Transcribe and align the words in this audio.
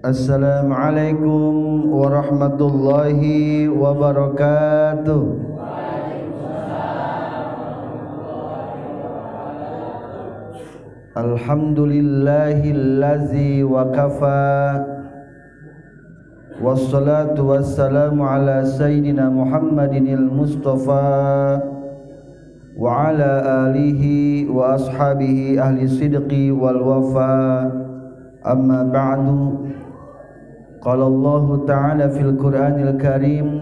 السلام 0.00 0.72
عليكم 0.72 1.92
ورحمة 1.92 2.56
الله 2.56 3.20
وبركاته. 3.68 5.22
الحمد 11.16 11.78
لله 11.80 12.60
الذي 12.64 13.64
وكفى 13.64 14.56
والصلاة 16.64 17.36
والسلام 17.36 18.16
على 18.22 18.64
سيدنا 18.64 19.28
محمد 19.28 19.94
المصطفى 19.94 21.60
وعلى 22.80 23.32
آله 23.68 24.02
وأصحابه 24.48 25.60
أهل 25.60 25.76
الصدق 25.84 26.32
والوفاء. 26.32 27.90
أما 28.40 28.88
بعد 28.88 29.28
قال 30.82 31.02
الله 31.02 31.64
تعالى 31.66 32.10
في 32.10 32.20
القرآن 32.20 32.88
الكريم 32.88 33.60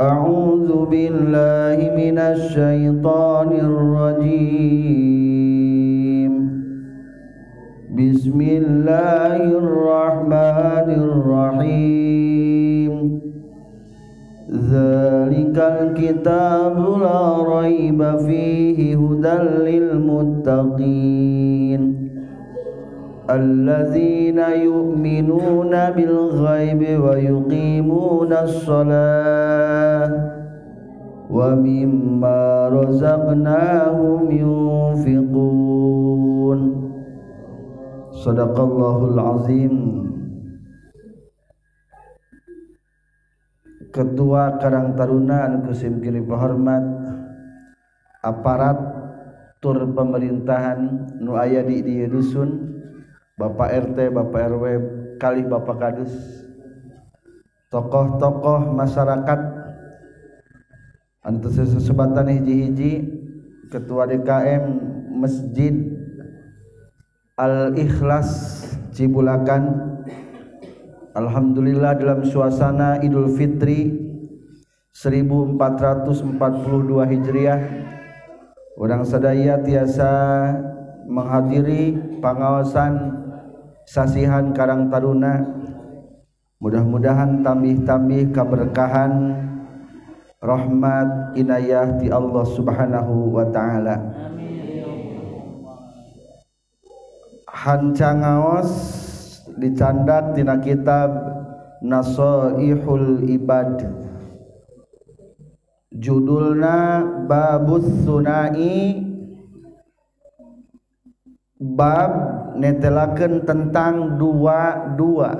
أعوذ 0.00 0.86
بالله 0.90 1.78
من 1.96 2.18
الشيطان 2.18 3.48
الرجيم. 3.52 4.92
بسم 7.96 8.40
الله 8.40 9.36
الرحمن 9.36 10.88
الرحيم. 11.06 12.92
ذلك 14.52 15.56
الكتاب 15.56 16.76
لا 17.00 17.22
ريب 17.56 18.16
فيه 18.16 18.96
هدى 18.96 19.38
للمتقين. 19.70 21.02
الذين 23.30 24.38
يؤمنون 24.38 25.70
بالغيب 25.70 26.82
ويقيمون 27.04 28.32
الصلاة 28.32 30.10
ومما 31.30 32.68
رزقناهم 32.68 34.30
ينفقون. 34.30 35.72
صدق 38.12 38.54
الله 38.60 38.98
العظيم 39.14 39.76
Ketua 43.92 44.56
Karang 44.56 44.96
Taruna 44.96 45.52
anu 45.52 45.68
kusim 45.68 46.00
kiri 46.00 46.24
penghormat 46.24 46.80
aparat 48.24 48.80
tur 49.60 49.84
pemerintahan 49.92 51.12
nu 51.20 51.36
aya 51.36 51.60
di 51.60 51.84
dieu 51.84 52.08
dusun 52.08 52.71
Bapak 53.32 53.72
RT 53.72 54.12
Bapak 54.12 54.40
RW 54.52 54.64
kali 55.16 55.40
Bapak 55.48 55.80
Kadus 55.80 56.12
tokoh-tokoh 57.72 58.76
masyarakat 58.76 59.40
antus 61.24 61.56
sesebatan 61.56 62.28
hiji-hiji 62.28 63.08
ketua 63.72 64.04
DKM 64.04 64.64
Masjid 65.16 65.72
Al 67.40 67.72
Ikhlas 67.80 68.60
Cibulakan. 68.92 69.88
Alhamdulillah 71.16 71.96
dalam 71.96 72.28
suasana 72.28 73.00
Idul 73.00 73.32
Fitri 73.32 73.88
1442 74.92 76.36
Hijriah 77.08 77.60
orang 78.76 79.04
sadaya 79.08 79.56
tiasa 79.60 80.12
menghadiri 81.08 81.96
pengawasan 82.20 83.21
sasihan 83.86 84.54
Karang 84.54 84.90
Taruna. 84.90 85.42
Mudah-mudahan 86.62 87.42
tambih-tambih 87.42 88.30
keberkahan 88.30 89.34
rahmat 90.38 91.34
inayah 91.34 91.98
di 91.98 92.06
Allah 92.10 92.44
Subhanahu 92.46 93.34
wa 93.34 93.46
taala. 93.50 93.98
Hancangaos 97.50 98.70
dicandat 99.58 100.34
tina 100.34 100.58
kitab 100.62 101.10
Nasaihul 101.82 103.26
Ibad. 103.26 103.86
Judulna 105.94 107.02
Babus 107.26 107.86
Sunai. 108.06 109.02
Bab 111.62 112.41
netelaken 112.56 113.46
tentang 113.46 114.16
dua 114.20 114.92
dua. 114.96 115.30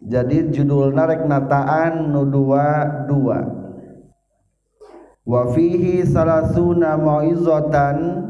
Jadi 0.00 0.48
judul 0.48 0.96
narek 0.96 1.28
nataan 1.28 2.08
nu 2.08 2.24
dua 2.24 2.88
dua. 3.04 3.38
Wafihi 5.28 6.02
salasuna 6.08 6.96
mauizatan. 6.96 8.26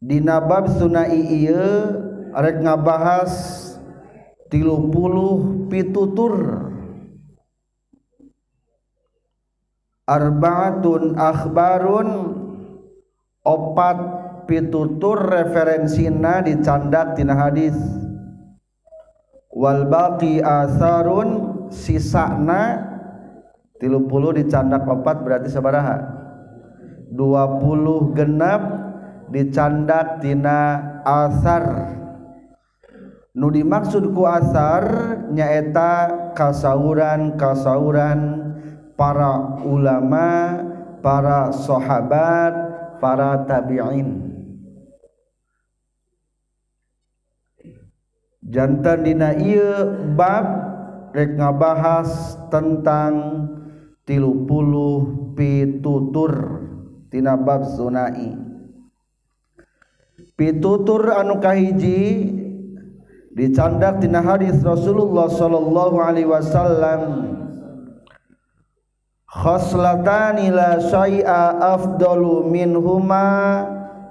Dina 0.00 0.40
bab 0.40 0.70
sunai 0.72 1.20
ieu 1.44 1.68
rek 2.32 2.64
ngabahas 2.64 3.34
tilu 4.48 4.88
puluh 4.88 5.68
pitutur. 5.68 6.64
Arbaatun 10.08 11.20
akhbarun 11.20 12.08
opat 13.44 14.17
pitutur 14.48 15.28
referensina 15.28 16.40
dicandak 16.40 17.14
tina 17.20 17.36
hadis. 17.36 17.76
Wal 19.52 19.84
baqi 19.92 20.40
asarun 20.40 21.28
sisana 21.68 22.88
30 23.76 24.40
dicandak 24.40 24.82
4 24.88 25.24
berarti 25.24 25.48
sabaraha. 25.52 25.96
20 27.12 28.16
genap 28.16 28.62
dicandak 29.28 30.24
tina 30.24 30.80
asar. 31.04 31.94
Nu 33.38 33.54
dimaksud 33.54 34.16
ku 34.16 34.26
asar 34.26 34.82
nyaeta 35.30 36.32
kasauran 36.34 37.38
kasauran 37.38 38.50
para 38.98 39.62
ulama 39.62 40.58
para 40.98 41.54
sahabat 41.54 42.50
para 42.98 43.46
tabi'in. 43.46 44.27
jantan 48.48 49.04
dina 49.04 49.36
ieu 49.36 49.94
bab 50.16 50.46
rek 51.14 51.36
ngabahas 51.36 52.36
tentang 52.48 53.44
tilu 54.08 54.48
puluh 54.48 55.32
pitutur 55.38 56.64
tina 57.12 57.36
bab 57.36 57.64
sunai 57.64 58.34
pitutur 60.34 61.12
anu 61.14 61.38
kahiji 61.38 62.34
dicandak 63.38 64.02
tina 64.02 64.18
hadis 64.18 64.58
Rasulullah 64.66 65.30
sallallahu 65.30 66.02
alaihi 66.02 66.26
wasallam. 66.26 67.02
Khoslatani 69.30 70.50
la 70.50 70.82
syai'a 70.82 71.54
afdalu 71.78 72.50
minhuma 72.50 73.62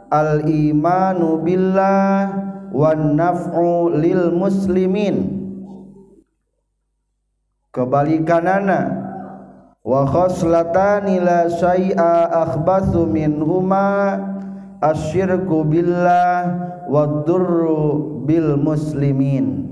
al 0.08 0.48
imanu 0.48 1.44
billah. 1.44 2.47
Wan 2.72 3.16
naf'u 3.16 3.94
lil 3.96 4.32
muslimin. 4.34 5.38
Kebalikanana. 7.72 9.06
Wa 9.88 10.04
khoslatani 10.04 11.24
la 11.24 11.48
syai'a 11.48 12.28
akhbathu 12.44 13.08
minhuma 13.08 14.20
asyirku 14.84 15.64
billah 15.64 16.44
wa 16.92 17.24
durru 17.24 18.20
bil 18.28 18.60
muslimin. 18.60 19.64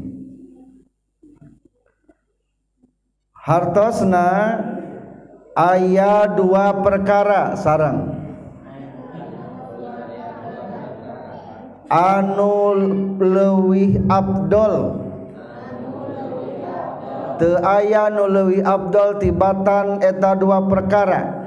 Hartosna 3.36 4.58
ayat 5.54 6.40
dua 6.40 6.80
perkara 6.80 7.60
sarang 7.60 8.15
anul 11.90 13.14
lewih 13.22 14.02
Abdul 14.10 15.06
te 17.36 17.52
aya 17.60 18.08
nu 18.08 18.26
lewih 18.32 18.64
Abdul 18.64 19.20
tibatan 19.20 20.00
eta 20.00 20.34
dua 20.40 20.64
perkara. 20.66 21.44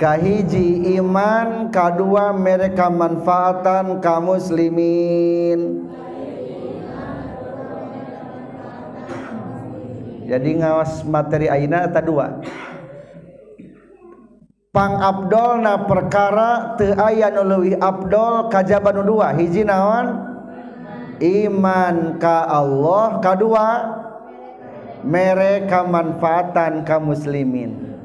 Kahiji 0.00 0.96
iman 0.96 1.68
kadua 1.68 2.32
mereka 2.32 2.88
manfaatan 2.88 4.00
ka 4.00 4.16
muslimin. 4.16 5.84
Jadi 10.24 10.50
ngawas 10.62 11.04
materi 11.04 11.52
aina 11.52 11.84
eta 11.84 12.00
dua. 12.00 12.40
pang 14.70 15.02
Abdolna 15.02 15.82
perkara 15.86 16.78
te 16.78 16.94
aya 16.94 17.30
nuluwi 17.30 17.74
Abdol 17.78 18.50
kajaban 18.50 19.02
dua. 19.02 19.34
Hiji 19.34 19.66
naon? 19.66 20.30
Iman 21.20 22.16
ka 22.22 22.48
Allah. 22.48 23.18
Kedua 23.20 23.66
mereka 25.04 25.84
manfaatan 25.84 26.86
ka 26.86 26.96
muslimin. 27.02 27.98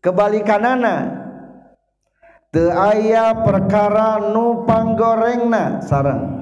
Kebalikanana 0.00 0.96
te 2.50 2.72
aya 2.72 3.36
perkara 3.44 4.18
nu 4.32 4.64
panggorengna 4.64 5.84
sareng. 5.84 6.40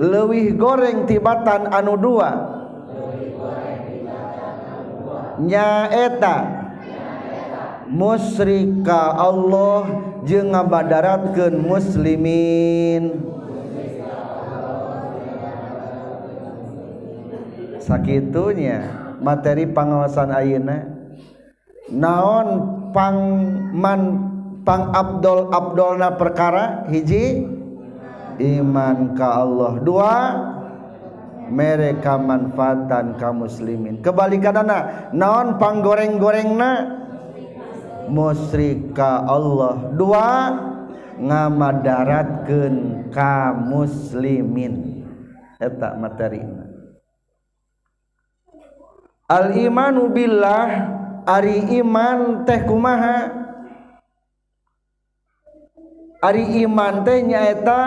Lewih 0.00 0.56
goreng 0.56 1.04
tibatan 1.04 1.68
anu 1.68 1.94
dua. 2.00 2.51
nyaeta 5.46 6.36
musyrika 7.92 9.12
Allah 9.14 9.84
jeung 10.24 10.54
ngabadaratkeun 10.54 11.60
muslimin. 11.60 13.20
Sakitunya 17.82 18.86
materi 19.18 19.66
pengawasan 19.66 20.30
Ayeuna. 20.30 20.86
Naon 21.92 22.48
pangman 22.94 24.02
pang 24.62 24.94
Abdul 24.94 25.50
Abdulna 25.50 26.14
perkara? 26.14 26.86
Hiji? 26.88 27.44
Iman 28.38 29.18
ka 29.18 29.44
Allah. 29.44 29.82
Dua? 29.82 30.14
mereka 31.52 32.16
manfaatan 32.16 33.20
kaum 33.20 33.44
muslimin. 33.44 34.00
Kebalikan 34.00 34.56
anak 34.64 35.12
naon 35.12 35.60
panggoreng-goreng 35.60 36.56
na 36.56 36.70
musyrika 38.08 39.28
Allah. 39.28 39.92
Dua 39.92 40.28
ngamadaratkeun 41.20 43.08
ka 43.12 43.52
muslimin. 43.52 45.04
Eta 45.60 45.94
materi. 46.00 46.40
Al 49.28 49.54
imanu 49.56 50.08
billah 50.10 50.68
ari 51.28 51.78
iman 51.84 52.48
teh 52.48 52.64
kumaha? 52.64 53.44
Ari 56.22 56.64
iman 56.66 57.04
teh 57.06 57.18
nyaeta 57.22 57.82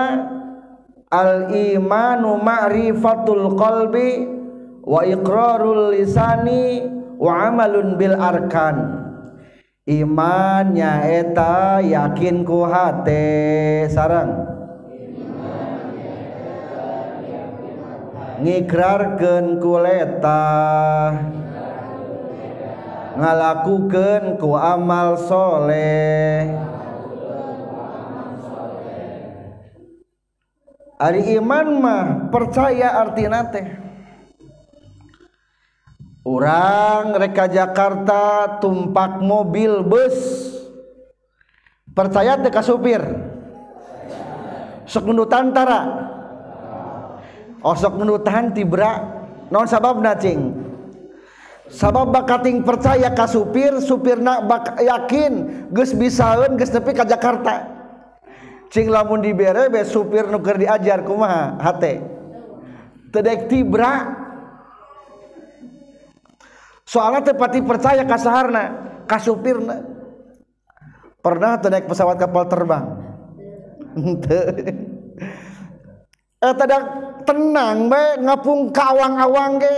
al 1.11 1.53
imanu 1.53 2.41
ma'rifatul 2.41 3.57
qalbi 3.57 4.25
wa 4.85 5.01
iqrarul 5.05 5.93
lisani 5.93 6.85
wa 7.17 7.49
amalun 7.49 7.97
bil 7.97 8.17
arkan. 8.17 9.05
Iman 9.85 10.73
nyaeta 10.73 11.77
yakin 11.85 12.41
ku 12.41 12.65
hate 12.65 13.85
sarang 13.85 14.55
ngikrarkeun 18.41 19.61
kuleta 19.61 20.41
ngalakukeun 23.15 24.41
ku 24.41 24.57
amal 24.57 25.15
soleh 25.15 26.75
Ari 30.95 31.36
iman 31.36 31.68
mah 31.83 32.06
percaya 32.31 33.03
arti 33.03 33.27
teh. 33.51 33.68
Orang 36.25 37.19
reka 37.19 37.51
Jakarta 37.51 38.57
tumpak 38.63 39.19
mobil 39.19 39.83
bus. 39.83 40.18
Percaya 41.95 42.39
teka 42.39 42.59
supir 42.63 43.03
sok 44.88 45.12
menutan 45.12 45.51
tara. 45.51 45.81
Oh, 47.59 47.74
Osok 47.74 48.00
menutan 48.00 48.56
tibra. 48.56 49.24
Non 49.51 49.69
sabab 49.69 50.01
nacing 50.01 50.65
sabab 51.69 52.13
bakating 52.13 52.62
percaya 52.62 53.09
ka 53.13 53.25
supir 53.25 53.81
supir 53.81 54.21
nak 54.21 54.45
bak 54.45 54.77
yakin 54.81 55.65
gus 55.74 55.98
bisaun 55.98 56.57
gus 56.57 56.71
nepi 56.71 56.91
ka 56.94 57.06
Jakarta. 57.06 57.75
Cing 58.75 58.92
lamun 58.92 59.24
dibere 59.24 59.72
be 59.72 59.88
supir 59.88 60.27
nuker 60.27 60.60
diajar 60.60 61.07
kumaha? 61.07 61.56
Hate. 61.63 62.04
Tedek 63.16 63.48
tibra. 63.48 64.12
Soalnya 66.83 67.31
tepati 67.31 67.63
percaya 67.63 68.04
ka 68.04 68.19
saharna 68.19 68.63
ka 69.07 69.16
supirna 69.16 69.80
pernah 71.24 71.56
naik 71.56 71.88
pesawat 71.88 72.19
kapal 72.19 72.44
terbang. 72.51 72.86
Eh 76.36 76.54
tidak 76.62 76.83
tenang 77.25 77.89
be 77.89 78.04
ngapung 78.22 78.69
ka 78.69 78.92
awang-awang 78.92 79.56
ge. 79.57 79.77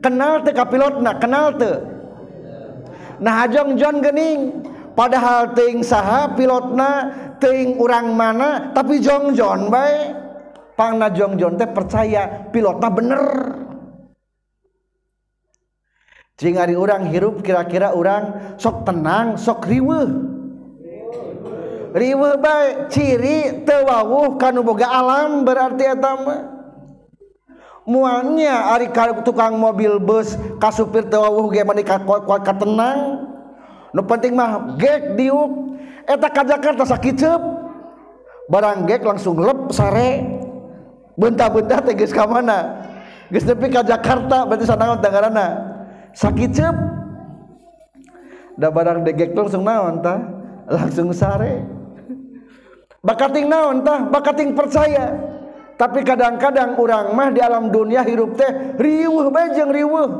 Kenal 0.00 0.46
teh 0.46 0.54
ka 0.54 0.64
pilotna 0.70 1.18
kenal 1.18 1.50
teh 1.58 1.96
nah 3.16 3.48
ajong 3.48 3.80
John 3.80 4.04
gening 4.04 4.60
padahal 4.92 5.56
ting 5.56 5.80
saha 5.80 6.36
pilotna 6.36 7.12
ting 7.38 7.76
urang 7.76 8.16
mana 8.16 8.72
tapi 8.72 9.00
jongjon 9.00 9.68
baik 9.68 10.14
pangna 10.76 11.08
jongjon 11.08 11.56
teh 11.56 11.68
percaya 11.68 12.48
pilotnya 12.52 12.88
bener. 12.92 13.24
Cing 16.36 16.60
ari 16.60 16.76
orang 16.76 17.08
hirup 17.08 17.40
kira-kira 17.40 17.96
orang 17.96 18.56
sok 18.60 18.84
tenang 18.84 19.40
sok 19.40 19.64
riweuh. 19.64 20.36
Riweuh 21.96 22.36
baik 22.36 22.92
ciri 22.92 23.64
tewawuh 23.64 24.36
kanu 24.36 24.60
boga 24.60 24.84
alam 24.84 25.48
berarti 25.48 25.84
eta 25.88 26.12
mah. 26.12 26.40
Mualnya 27.88 28.76
ari 28.76 28.92
tukang 29.24 29.56
mobil 29.56 29.96
bus 29.96 30.36
kasupir 30.60 31.08
tewawuh 31.08 31.48
ge 31.48 31.64
meuni 31.64 31.88
kuat 31.88 32.44
katenang 32.44 33.32
nu 33.96 34.04
penting 34.04 34.36
mah 34.36 34.76
gek 34.76 35.16
diuk. 35.16 35.75
eta 36.06 36.28
ka 36.30 36.42
Jakarta 36.46 36.86
sakitcep 36.86 37.40
baranggek 38.46 39.02
langsung 39.02 39.38
lep 39.42 39.74
sare. 39.74 40.38
Bentah-bentah 41.16 41.80
teh 41.80 41.96
geus 41.96 42.12
ka 42.12 42.28
mana? 42.28 42.86
Geus 43.32 43.48
nepi 43.48 43.72
ka 43.72 43.80
Jakarta 43.82 44.44
berarti 44.44 44.68
sanaon 44.68 45.00
tanggarana 45.00 45.46
sakitcep 46.12 46.76
da 48.56 48.68
barang 48.72 49.04
degek 49.04 49.32
langsung 49.36 49.64
naon 49.64 50.00
tah? 50.04 50.20
Langsung 50.66 51.12
sare. 51.16 51.62
Bakating 53.00 53.46
naon 53.46 53.86
tah? 53.86 54.06
Bakating 54.08 54.52
percaya. 54.52 55.14
Tapi 55.76 56.00
kadang-kadang 56.02 56.72
orang 56.80 57.12
mah 57.12 57.28
di 57.28 57.40
alam 57.40 57.68
dunia 57.68 58.00
hirup 58.00 58.32
teh 58.34 58.76
riuh 58.80 59.28
bejeng 59.28 59.68
riuh. 59.68 60.10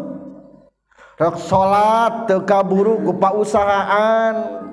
Rek 1.16 1.36
salat 1.40 2.28
teu 2.28 2.44
kaburu 2.44 3.00
ku 3.00 3.16
pausahaan. 3.16 4.68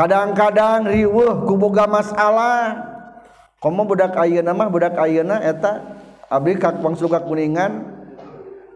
kadang-kadang 0.00 0.88
riwuh 0.88 1.44
kuboga 1.44 1.84
masalah 1.84 2.90
kamu 3.60 3.84
budak 3.84 4.16
ayeuna 4.16 4.56
mah 4.56 4.72
budak 4.72 4.96
ayeuna 4.96 5.44
eta 5.44 6.00
abdi 6.32 6.56
ka 6.56 6.80
pangsuga 6.80 7.20
kuningan. 7.20 8.00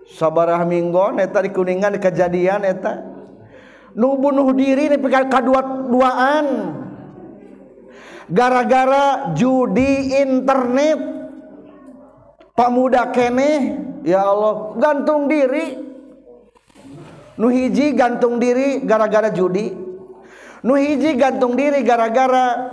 Sabarah 0.04 0.60
minggon 0.68 1.16
eta 1.16 1.40
di 1.40 1.48
kuningan 1.48 1.96
di 1.96 2.00
kejadian 2.04 2.60
eta. 2.68 3.00
Nu 3.96 4.20
bunuh 4.20 4.52
diri 4.52 4.92
nepi 4.92 5.08
ka 5.08 5.24
kadua-duaan. 5.32 6.46
Gara-gara 8.28 9.32
judi 9.32 10.20
internet. 10.20 11.00
Pamuda 12.52 13.08
keneh 13.08 13.80
ya 14.04 14.28
Allah 14.28 14.76
gantung 14.76 15.32
diri. 15.32 15.80
Nu 17.40 17.48
hiji 17.48 17.96
gantung 17.96 18.36
diri 18.36 18.84
gara-gara 18.84 19.32
judi. 19.32 19.83
nuhiji 20.64 21.14
gantung 21.20 21.54
diri 21.54 21.84
gara-gara 21.84 22.72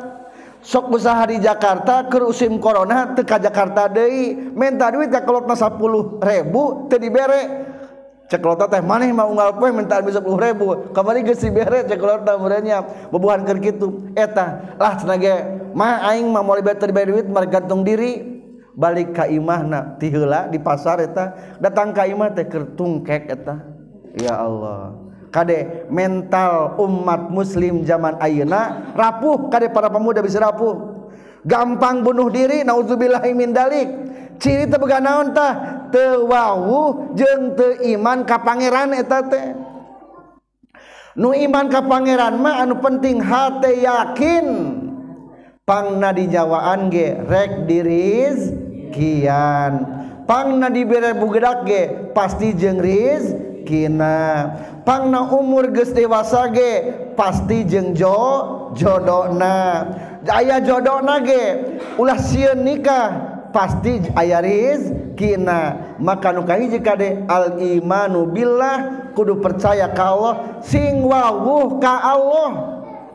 sok 0.64 0.96
usaha 0.96 1.28
di 1.28 1.44
Jakarta 1.44 2.08
ke 2.08 2.18
usim 2.24 2.58
corona 2.58 3.12
teka 3.12 3.38
Jakarta 3.38 3.92
Dei 3.92 4.34
minta 4.56 4.88
duit 4.90 5.12
ya 5.12 5.22
kalau 5.22 5.44
10 5.44 6.24
ribu 6.24 6.88
tadi 6.88 7.12
bere 7.12 7.42
ceklota 8.32 8.72
teh 8.72 8.80
maneh 8.80 9.12
mau 9.12 9.28
unggal 9.28 9.60
poe 9.60 9.76
minta 9.76 10.00
bisa 10.00 10.24
10 10.24 10.40
ribu. 10.40 10.96
Kemarin 10.96 11.28
geus 11.28 11.44
dibere 11.44 11.84
ceklota 11.84 12.40
murenya 12.40 12.80
bebuhan 13.12 13.44
keur 13.44 13.60
kitu. 13.60 14.16
Eta 14.16 14.80
lah 14.80 14.96
tenaga 14.96 15.68
mah 15.76 16.08
aing 16.08 16.32
mah 16.32 16.40
moal 16.40 16.64
bayar 16.64 16.80
tadi 16.80 16.96
duit 16.96 17.28
mah 17.28 17.44
gantung 17.44 17.84
diri. 17.84 18.40
Balik 18.72 19.12
ka 19.12 19.28
imahna 19.28 20.00
ti 20.00 20.08
heula 20.08 20.48
di 20.48 20.56
pasar 20.56 21.04
eta. 21.04 21.60
Datang 21.60 21.92
ka 21.92 22.08
imah 22.08 22.32
teh 22.32 22.48
keur 22.48 22.72
tungkek 22.72 23.28
eta. 23.28 23.60
Ya 24.16 24.40
Allah. 24.40 24.96
Kade 25.32 25.88
mental 25.88 26.76
umat 26.76 27.32
muslim 27.32 27.88
zaman 27.88 28.20
Ayeuna 28.20 28.92
rapuh. 28.92 29.48
Kade 29.48 29.72
para 29.72 29.88
pemuda 29.88 30.20
bisa 30.20 30.44
rapuh. 30.44 31.08
Gampang 31.48 32.04
bunuh 32.04 32.28
diri 32.28 32.68
nauzubillahi 32.68 33.32
min 33.32 33.56
dalik. 33.56 33.90
Ciri 34.38 34.68
teu 34.68 34.84
naon 35.00 35.32
tah? 35.32 35.88
Teu 35.90 36.28
wawuh 36.28 37.16
jeung 37.16 37.56
teu 37.56 37.80
iman 37.96 38.28
ka 38.28 38.44
pangeran 38.44 38.92
eta 38.92 39.24
teh. 39.24 39.48
Nu 41.16 41.32
iman 41.32 41.72
ka 41.72 41.84
pangeran 41.84 42.40
mah 42.40 42.64
anu 42.64 42.84
penting 42.84 43.24
hate 43.24 43.80
yakin. 43.80 44.48
Pangna 45.64 46.12
dijawaan 46.12 46.92
ge 46.92 47.16
rek 47.24 47.70
diriz 47.70 48.52
kian. 48.92 49.86
Pangna 50.28 50.68
dibere 50.68 51.16
bugedak 51.16 51.64
ge 51.64 52.12
pasti 52.12 52.52
jeung 52.58 52.82
riz 52.82 53.32
kina 53.62 54.48
pangna 54.82 55.26
umur 55.30 55.70
geus 55.70 55.94
dewasa 55.94 56.50
ge 56.54 56.74
pasti 57.14 57.66
jeung 57.66 57.94
jo 57.94 58.72
jodona. 58.78 59.88
Aya 60.26 60.62
jodona 60.62 61.22
ge 61.22 61.44
ulah 61.98 62.18
sieun 62.18 62.62
nikah 62.62 63.10
pasti 63.50 64.02
aya 64.14 64.42
rizkina. 64.42 65.96
Maka 65.98 66.34
nu 66.34 66.46
kahiji 66.46 66.82
kade 66.82 67.26
al 67.30 67.58
imanu 67.58 68.30
billah 68.30 69.10
kudu 69.18 69.42
percaya 69.42 69.90
ka 69.92 70.14
Allah 70.14 70.34
sing 70.66 71.02
wawuh 71.06 71.78
ka 71.82 71.94
Allah. 72.02 72.50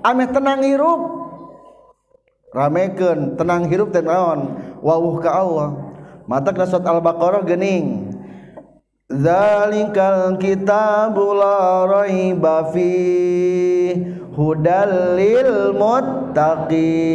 Ame 0.06 0.30
tenang 0.30 0.62
hirup. 0.62 1.00
Ramekeun 2.54 3.36
tenang 3.36 3.68
hirup 3.68 3.90
teh 3.90 4.00
naon? 4.00 4.54
Wawuh 4.80 5.18
ka 5.18 5.30
Allah. 5.34 5.68
Mata 6.26 6.50
surat 6.66 6.82
al-baqarah 6.82 7.46
gening 7.46 8.05
Zalikal 9.06 10.34
kitabu 10.42 11.30
la 11.38 11.86
raiba 11.86 12.74
fi 12.74 13.94
hudal 14.34 15.14
lil 15.14 15.70
muttaqin. 15.78 17.14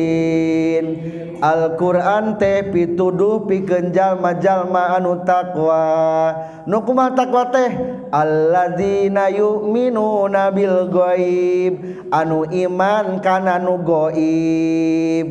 Al-Qur'an 1.43 2.39
teh 2.39 2.63
pituduh 2.71 3.43
pikeun 3.43 3.91
jalma-jalma 3.91 4.95
anu 4.95 5.19
takwa 5.27 6.63
nu 6.63 6.79
kumaha 6.79 7.11
takwa 7.11 7.51
teh? 7.51 7.75
Alladzina 8.07 9.27
yu'minuna 9.27 10.47
bil 10.55 10.87
ghaib. 10.87 12.07
Anu 12.07 12.47
iman 12.47 13.19
kana 13.19 13.59
nu 13.59 13.83
gaib 13.83 15.27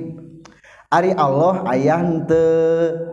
ari 0.93 1.17
Allah 1.17 1.64
ayah 1.73 2.05
henteu. 2.05 3.10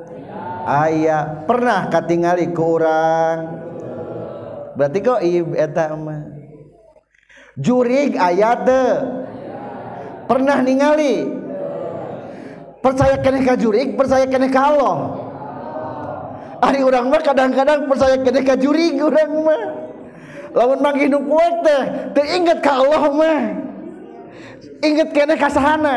ayaah 0.67 1.47
pernah 1.47 1.87
katingali 1.87 2.51
ke 2.51 2.59
orang 2.59 3.37
berarti 4.75 4.99
kok 4.99 5.23
jurig 7.57 8.13
ayate 8.19 8.83
pernah 10.27 10.59
ningali. 10.61 11.25
Percaya 12.77 13.17
kene 13.19 13.41
ka 13.41 13.57
jurig 13.57 13.97
percaya 13.97 14.29
kene 14.29 14.47
ka 14.53 14.61
Allah. 14.69 14.97
Ari 16.61 16.81
urang 16.85 17.09
mah 17.09 17.21
kadang-kadang 17.25 17.89
percaya 17.89 18.21
kene 18.21 18.45
ka 18.45 18.53
jurig 18.53 19.01
urang 19.01 19.33
mah. 19.41 19.63
Lamun 20.53 20.79
mangki 20.79 21.09
nu 21.09 21.25
kuat 21.25 21.65
teh 21.65 21.81
teu 22.13 22.23
inget 22.23 22.61
ka 22.61 22.77
Allah 22.77 23.03
mah. 23.11 23.39
Inget 24.85 25.09
kene 25.11 25.35
ka 25.41 25.49
sahana 25.49 25.95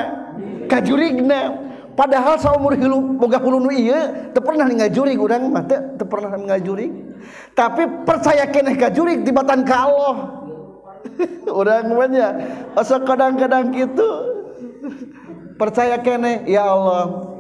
ka 0.66 0.80
jurigna. 0.80 1.69
padahal 2.00 2.40
seumur 2.40 2.73
hidup 2.73 3.21
boga 3.21 3.37
hulu 3.37 3.69
nu 3.69 3.69
iya 3.69 4.33
teu 4.33 4.40
pernah 4.40 4.64
ngajuri 4.64 5.21
urang 5.21 5.52
mah 5.52 5.69
teu 5.69 6.00
teu 6.00 6.09
pernah 6.09 6.33
ngajuri 6.33 7.11
tapi 7.52 7.83
percaya 8.09 8.49
keneh 8.49 8.76
ka 8.78 8.88
jurig 8.88 9.21
dibatan 9.26 9.62
ka 9.66 9.87
Allah. 9.87 10.16
Urang 11.61 11.97
banyak 11.97 12.33
asa 12.76 13.00
kadang-kadang 13.02 13.73
gitu 13.75 14.09
percaya 15.61 16.00
keneh 16.00 16.47
ya 16.49 16.64
Allah. 16.71 17.37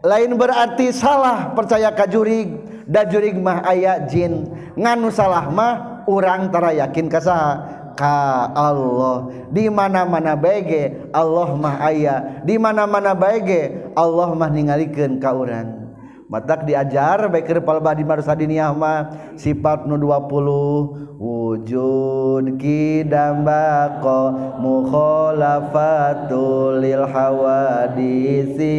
Lain 0.00 0.32
berarti 0.36 0.92
salah 0.92 1.52
percaya 1.52 1.92
ka 1.92 2.08
jurig 2.08 2.48
da 2.88 3.04
jurig 3.04 3.36
mah 3.36 3.64
aya 3.64 4.04
jin. 4.08 4.48
Nganu 4.76 5.12
salah 5.12 5.48
mah 5.52 6.04
urang 6.08 6.48
tara 6.48 6.72
yakin 6.72 7.06
ka 7.08 7.20
saha. 7.20 7.79
ka 8.00 8.48
Allah. 8.56 9.28
Di 9.52 9.68
mana-mana 9.68 10.32
baige 10.32 11.12
Allah 11.12 11.52
mah 11.52 11.76
aya. 11.84 12.40
Di 12.48 12.56
mana-mana 12.56 13.12
baige 13.12 13.92
Allah 13.92 14.32
mah 14.32 14.48
ningalikeun 14.48 15.20
ka 15.20 15.36
urang. 15.36 15.92
Matak 16.30 16.62
diajar 16.62 17.26
baik 17.26 17.50
kepal 17.50 17.82
di 17.98 18.06
marusa 18.06 18.38
diniyah 18.38 18.70
mah 18.70 19.34
sifat 19.34 19.90
nu 19.90 19.98
20 19.98 21.18
wujud 21.18 22.54
kidambaqo 22.54 24.38
mukhalafatul 24.62 26.78
lil 26.78 27.02
hawadisi. 27.02 28.78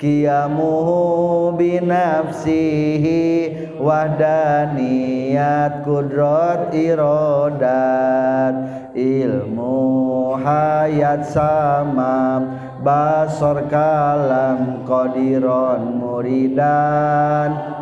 Qiyamuhu 0.00 1.60
binafsihi 1.60 3.76
wahdaniyat 3.76 5.84
kudrat 5.84 6.72
irodat. 6.72 8.56
Ilmu 8.96 10.40
hayat 10.40 11.28
sama 11.28 12.40
basor 12.80 13.68
kalam 13.68 14.88
qadiron 14.88 16.00
muridan. 16.00 17.76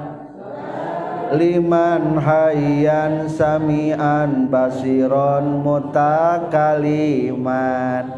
Liman 1.28 2.16
hayyan 2.18 3.28
samian 3.30 4.50
basiron 4.50 5.60
mutakaliman. 5.60 8.08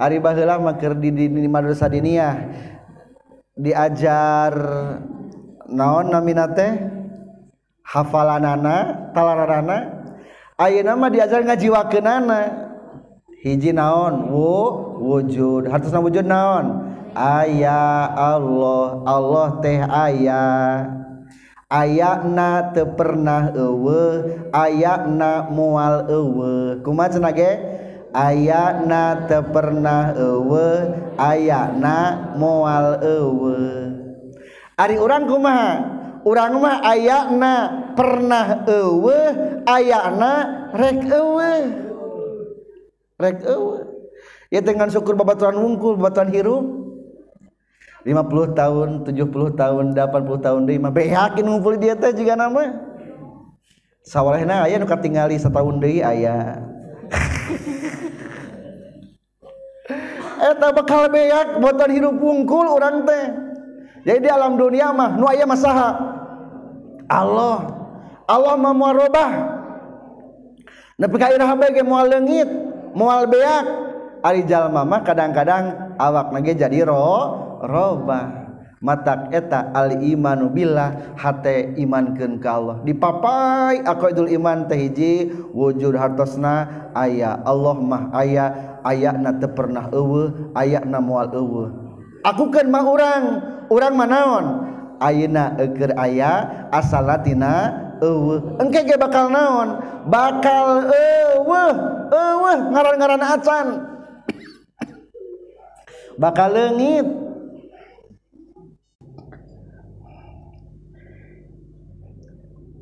Ari 0.00 0.16
baheula 0.16 0.56
di, 0.96 1.12
di 1.12 1.28
madrasah 1.44 1.92
diniyah 1.92 2.32
diajar 3.60 4.52
naon 5.68 6.08
namina 6.08 6.48
teh 6.50 6.72
hafalanana 7.84 9.12
talararana 9.12 10.00
ayeuna 10.60 10.92
mah 10.96 11.08
diajar 11.08 11.40
ngajiwakeunana. 11.44 12.68
Hiji 13.40 13.72
naon? 13.72 14.28
Wu 14.28 14.52
wujud. 15.00 15.72
Hartosna 15.72 16.04
wujud 16.04 16.28
naon? 16.28 16.92
Aya 17.16 18.04
Allah. 18.12 19.00
Allah 19.08 19.48
teh 19.64 19.80
aya. 19.80 20.44
Ayakna 21.72 22.76
teu 22.76 22.92
pernah 22.92 23.48
eueuh. 23.56 24.52
Ayakna 24.52 25.48
moal 25.48 26.04
eueuh. 26.12 26.84
Kumaha 26.84 27.16
cenah 27.16 27.32
ge? 27.32 27.79
ayana 28.14 29.26
teu 29.30 29.42
pernah 29.50 30.14
ewe 30.14 30.68
ayana 31.18 32.30
moal 32.36 32.98
ewe 33.02 33.60
Ari 34.80 34.96
orang 34.96 35.28
kumaha? 35.28 35.72
Orang 36.20 36.60
mah 36.60 36.84
ayana 36.84 37.54
pernah 37.96 38.64
ewe 38.64 39.18
ayana 39.64 40.32
rek 40.72 41.04
ewe 41.08 41.52
rek 43.20 43.38
ewe 43.44 43.78
ya 44.52 44.60
dengan 44.60 44.92
syukur 44.92 45.16
babaturan 45.16 45.56
wungkul 45.56 45.96
babaturan 45.96 46.28
hirup 46.32 46.64
50 48.04 48.56
tahun 48.56 48.88
70 49.08 49.60
tahun 49.60 49.84
80 49.96 50.44
tahun 50.44 50.60
deui 50.64 50.80
mah 50.80 50.92
behakin 50.92 51.44
ngumpul 51.44 51.76
dia 51.76 51.92
teh 51.92 52.16
juga 52.16 52.36
nama. 52.36 52.80
Sawalehna 54.00 54.64
aya 54.64 54.80
nu 54.80 54.88
katingali 54.88 55.36
setahun 55.36 55.76
deui 55.76 56.00
aya. 56.00 56.64
Eh, 59.90 60.50
eta 60.54 60.72
bakal 60.72 61.10
beak 61.12 61.58
motor 61.60 61.88
hirup 61.90 62.16
wungkul 62.16 62.64
orang 62.64 63.04
teh. 63.04 63.24
Jadi 64.06 64.24
di 64.24 64.30
alam 64.32 64.56
dunia 64.56 64.94
mah 64.96 65.18
nu 65.18 65.28
aya 65.28 65.44
masaha 65.44 65.92
Allah. 67.10 67.68
Allah 68.24 68.54
mah 68.56 68.72
moal 68.72 68.94
robah. 69.04 69.30
Nepi 70.96 71.16
ka 71.20 71.34
iraha 71.34 71.54
bae 71.58 71.74
ge 71.74 71.84
moal 71.84 72.08
leungit 72.08 72.48
moal 72.96 73.28
beak. 73.28 73.64
Ari 74.20 74.44
jalma 74.44 74.84
mah 74.84 75.00
kadang-kadang 75.04 75.96
awak 76.00 76.32
nage 76.32 76.56
jadi 76.56 76.88
ro 76.88 77.60
robah. 77.64 78.39
matak 78.80 79.28
eta 79.30 79.70
al-imanu 79.76 80.48
billah 80.48 81.14
hate 81.20 81.76
imankeun 81.76 82.40
ka 82.40 82.56
Allah. 82.56 82.76
Dipapai 82.82 83.84
aqidul 83.84 84.32
iman 84.40 84.66
teh 84.66 84.88
hiji 84.88 85.28
wujud 85.52 85.94
hartosna 85.94 86.88
aya 86.96 87.44
Allah 87.44 87.76
mah 87.76 88.08
aya 88.16 88.80
ayakna 88.80 89.36
teu 89.36 89.52
pernah 89.52 89.92
eueuh 89.92 90.56
ayakna 90.56 90.98
moal 90.98 91.28
eueuh. 91.28 91.68
Aku 92.24 92.48
kan 92.48 92.68
mah 92.72 92.84
urang 92.84 93.24
urang 93.68 93.94
manaon 93.96 94.44
ayeuna 95.00 95.56
eukeur 95.60 95.92
aya 95.96 96.68
asalatina 96.72 97.52
eueuh. 98.00 98.60
Engke 98.64 98.88
ge 98.88 98.96
bakal 98.96 99.28
naon? 99.28 99.80
Bakal 100.08 100.88
eueuh 100.88 101.74
eueuh 102.08 102.58
ngaran-ngaran 102.72 103.24
acan. 103.24 103.66
Bakal 106.16 106.48
leungit. 106.52 107.29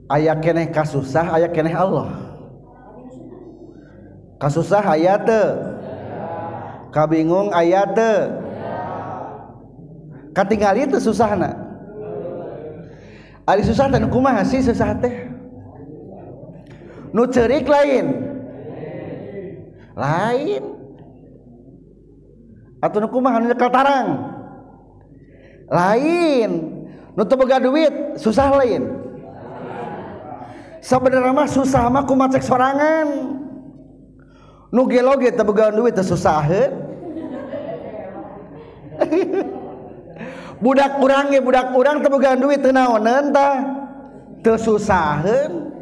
aya 0.08 0.34
keneh 0.40 0.72
kasusah 0.72 1.36
aya 1.36 1.48
keneh 1.48 1.72
Allah. 1.72 2.08
Kasusah 4.40 4.84
aya 4.96 5.20
kabingung 6.90 7.52
aya 7.52 7.84
katingali 10.32 10.86
itu 10.86 11.02
susahna 11.02 11.68
Ari 13.48 13.64
susah 13.64 13.88
dan 13.88 14.12
kumaha 14.12 14.44
sih 14.44 14.60
susah 14.60 14.92
teh? 15.00 15.24
Nu 17.16 17.24
cerik 17.32 17.64
lain. 17.64 18.12
Lain. 19.96 20.62
Atau 22.84 23.00
nu 23.00 23.08
kumaha 23.08 23.40
nu 23.40 23.48
katarang 23.56 24.36
lain. 25.72 26.50
Nu 27.16 27.24
teu 27.24 27.40
duit 27.40 28.20
susah 28.20 28.52
lain. 28.52 28.97
sebenarnya 30.84 31.32
mah 31.34 31.48
susah 31.48 31.86
mah 31.90 32.04
kumacek 32.06 32.42
sorangan. 32.42 33.38
Nu 34.68 34.84
geloge 34.84 35.32
teu 35.32 35.44
begawean 35.48 35.80
duit 35.80 35.96
teu 35.96 36.04
susah 36.04 36.44
budak 40.62 40.98
kurang 40.98 41.30
ge 41.30 41.38
budak 41.38 41.70
urang 41.72 42.02
teu 42.02 42.10
begawean 42.10 42.42
duit 42.42 42.60
teu 42.60 42.74
naoneun 42.74 43.30
tah 43.30 43.62
teu 44.42 44.58
susaheun 44.58 45.72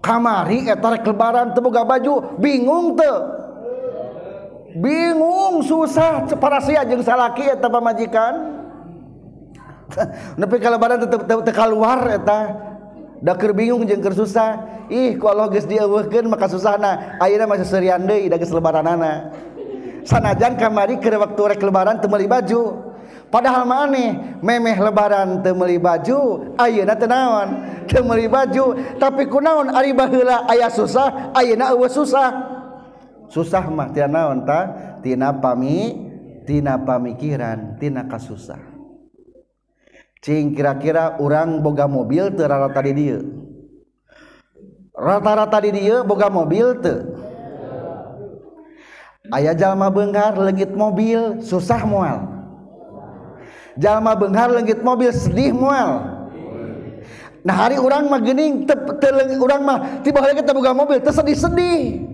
kamari 0.00 0.68
eta 0.68 0.96
rek 0.96 1.04
lebaran 1.04 1.52
teu 1.52 1.62
boga 1.64 1.84
baju 1.84 2.40
bingung 2.40 2.96
teu. 2.96 3.16
Bingung 4.70 5.66
susah. 5.66 6.30
Para 6.38 6.62
sia 6.62 6.86
jeung 6.86 7.02
salaki 7.02 7.42
eta 7.42 7.66
pamajikan. 7.66 8.62
Nepi 10.38 10.56
ka 10.62 10.70
lebaran 10.70 11.02
teu 11.10 11.42
keluar 11.50 12.06
eta. 12.06 12.69
dakir 13.20 13.52
bingung 13.52 13.84
jeung 13.84 14.02
susah. 14.02 14.84
Ih 14.90 15.14
kalau 15.20 15.46
geus 15.52 15.68
dieuweuhkeun 15.70 16.26
maka 16.26 16.50
susahna. 16.50 17.16
Ayeuna 17.22 17.46
masih 17.46 17.68
serian 17.68 18.02
deui 18.02 18.26
da 18.26 18.36
geus 18.40 18.50
lebaranana. 18.50 19.30
Sanajan 20.02 20.56
kamari 20.56 20.98
keur 20.98 21.20
waktu 21.20 21.56
rek 21.56 21.62
lebaran 21.62 22.00
teu 22.00 22.10
meuli 22.10 22.26
baju. 22.26 22.90
Padahal 23.30 23.62
maneh 23.62 24.42
memeh 24.42 24.74
lebaran 24.74 25.38
teu 25.46 25.54
meuli 25.54 25.78
baju 25.78 26.50
ayeuna 26.58 26.98
teu 26.98 27.06
naon? 27.06 27.48
Teu 27.86 28.02
meuli 28.02 28.26
baju 28.26 28.74
tapi 28.98 29.30
kunaon 29.30 29.70
ari 29.70 29.94
baheula? 29.94 30.50
Aya 30.50 30.66
susah 30.66 31.30
ayeuna 31.36 31.70
eueuh 31.70 31.86
susah. 31.86 32.28
Susah 33.30 33.62
mah 33.70 33.94
tina 33.94 34.10
naon 34.10 34.42
ta? 34.42 34.60
Tina 35.06 35.30
pami 35.30 36.10
tina 36.42 36.74
pamikiran 36.82 37.78
tina 37.78 38.10
kasusah. 38.10 38.69
cing 40.20 40.52
kira-kira 40.52 41.16
orang 41.16 41.64
boga 41.64 41.88
mobil 41.88 42.28
teu 42.32 42.44
rata 42.48 42.80
di 42.84 42.92
dieu? 42.92 43.20
Rata-rata 44.92 45.58
di 45.64 45.70
dieu 45.72 46.04
boga 46.04 46.28
mobil 46.28 46.76
teu? 46.80 47.16
Aya 49.30 49.54
jalma 49.54 49.88
benghar 49.88 50.34
legit 50.36 50.74
mobil 50.74 51.40
susah 51.40 51.86
moal 51.86 52.40
jalma 53.78 54.18
benghar 54.18 54.50
legit 54.50 54.82
mobil 54.82 55.14
sedih 55.14 55.54
moal 55.54 56.02
nah 57.46 57.54
hari 57.54 57.78
orang 57.78 58.10
mah 58.10 58.20
gening 58.20 58.66
orang 59.38 59.62
mah 59.62 59.78
tiba 60.02 60.20
hari 60.20 60.36
kita 60.36 60.52
boga 60.52 60.76
mobil 60.76 61.00
teu 61.00 61.08
sedih-sedih. 61.14 62.04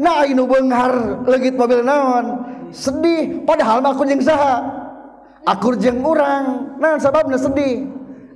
Nah 0.00 0.24
ini 0.24 0.40
benghar 0.40 1.22
legit 1.28 1.54
mobil 1.54 1.84
naon? 1.84 2.40
Sedih 2.72 3.44
padahal 3.44 3.84
mah 3.84 3.92
kunyeng 3.94 4.24
saha. 4.24 4.79
akur 5.44 5.76
jeng 5.76 6.04
orang 6.04 6.76
nah 6.80 6.96
sababnya 6.96 7.36
sedih. 7.40 7.88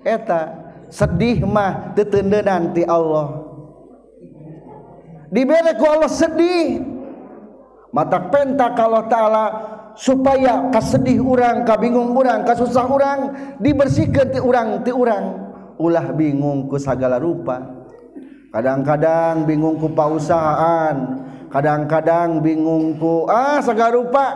Eta 0.04 0.52
sedih 0.92 1.42
mah 1.48 1.96
tetende 1.96 2.44
nanti 2.44 2.84
Allah. 2.84 3.44
Dibelek 5.32 5.80
ku 5.80 5.86
Allah 5.88 6.10
sedih. 6.10 6.94
Mata 7.94 8.18
penta 8.26 8.74
kalau 8.74 9.06
ta'ala 9.06 9.46
supaya 9.94 10.66
kasedih 10.74 11.22
orang 11.22 11.62
kabingung 11.62 12.10
orang 12.18 12.42
kasusah 12.42 12.90
orang 12.90 13.18
dibersihkan 13.62 14.34
ti 14.34 14.42
orang 14.42 14.82
ti 14.82 14.90
orang 14.90 15.38
ulah 15.78 16.10
bingung 16.10 16.66
ku 16.66 16.74
segala 16.74 17.22
rupa. 17.22 17.62
Kadang-kadang 18.50 19.46
bingung 19.46 19.78
ku 19.78 19.90
pausahaan 19.94 21.22
kadang-kadang 21.54 22.42
bingung 22.42 22.98
ku 22.98 23.30
ah 23.30 23.62
segala 23.62 23.94
rupa. 23.94 24.26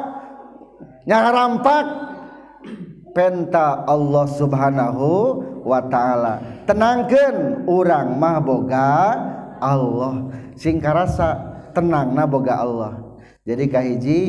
Nyara 1.03 1.31
rampak 1.35 1.85
penta 3.19 3.83
Allah 3.83 4.31
subhanahu 4.31 5.07
Wa 5.67 5.83
Ta'ala. 5.91 6.39
Tenangkan 6.71 7.67
orang 7.67 8.15
mahboga 8.15 9.19
Allah. 9.59 10.31
Singka 10.55 10.95
rasa 10.95 11.35
tenang 11.75 12.15
naboga 12.15 12.63
Allah. 12.63 12.95
Jadi 13.43 13.65
kahiji 13.67 14.21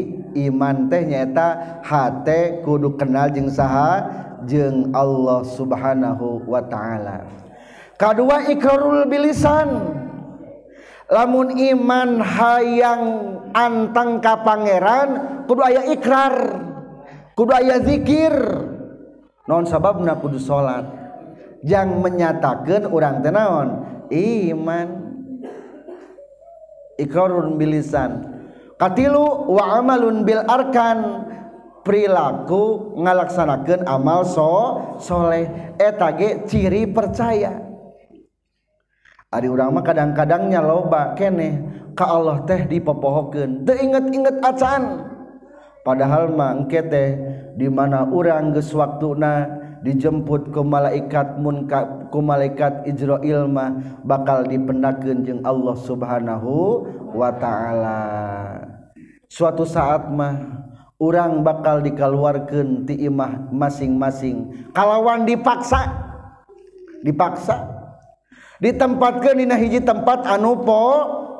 iman 0.49 0.89
teh 0.89 1.05
nyata 1.05 1.79
hate 1.85 2.65
kudu 2.65 2.97
kenal 2.97 3.29
jeng 3.29 3.53
saha 3.53 4.09
jeng 4.49 4.89
Allah 4.89 5.45
subhanahu 5.45 6.49
Wa 6.49 6.65
Ta'ala. 6.65 7.29
Kedua 7.93 8.49
ikrarul 8.49 9.05
bilisan. 9.05 9.69
Lamun 11.09 11.53
iman 11.57 12.21
hayang 12.21 13.03
antang 13.53 14.21
ka 14.21 14.41
pangeran 14.45 15.41
kudu 15.45 15.61
aya 15.61 15.93
ikrar 15.93 16.35
kudu 17.37 17.53
aya 17.53 17.81
zikir. 17.85 18.33
Non 19.49 19.65
sababna 19.65 20.21
kudu 20.21 20.37
salat 20.37 20.85
yang 21.65 22.05
menyatakan 22.05 22.85
orang 22.85 23.25
tenaon 23.25 23.67
iman. 24.13 24.87
Ikrarun 26.99 27.55
bilisan. 27.55 28.27
Katilu 28.75 29.49
wa 29.49 29.79
amalun 29.79 30.21
bil 30.27 30.43
arkan. 30.43 31.25
Perilaku 31.79 32.93
ngalaksanakan 32.99 33.87
amal 33.87 34.27
so 34.27 34.77
soleh. 34.99 35.73
Etage 35.79 36.45
ciri 36.45 36.85
percaya. 36.85 37.55
Ari 39.31 39.47
urang 39.47 39.73
mah 39.73 39.85
kadang-kadangnya 39.85 40.59
loba 40.59 41.15
kene. 41.15 41.49
Ka 41.95 42.19
Allah 42.19 42.43
teh 42.43 42.67
dipopohokeun. 42.67 43.63
Teu 43.63 43.79
inget-inget 43.79 44.43
acan. 44.43 45.07
Padahal 45.87 46.35
mah 46.35 46.59
engke 46.59 46.83
teh 46.83 47.09
di 47.55 47.71
mana 47.71 48.05
orang 48.09 48.51
geus 48.53 48.73
waktuna 48.75 49.47
dijemput 49.79 50.51
ke 50.51 50.61
malaikat 50.61 51.39
munka 51.39 52.11
ku 52.11 52.19
malaikat 52.19 52.83
Ijrail 52.83 53.47
mah 53.47 54.01
bakal 54.03 54.43
dipendakeun 54.43 55.23
jeung 55.23 55.41
Allah 55.47 55.75
subhanahu 55.79 56.83
Wa 57.15 57.31
Ta'ala. 57.39 58.01
Suatu 59.29 59.63
saat 59.63 60.09
mah 60.11 60.65
orang 60.99 61.45
bakal 61.45 61.79
dikaluarkeun 61.79 62.83
ti 62.83 63.07
imah 63.07 63.49
masing-masing. 63.53 64.67
Kalawan 64.75 65.23
dipaksa. 65.23 65.87
Dipaksa. 67.05 67.79
Ditempatkan 68.59 69.39
dina 69.39 69.55
hiji 69.55 69.79
tempat 69.79 70.27
anu 70.27 70.59
po 70.67 70.83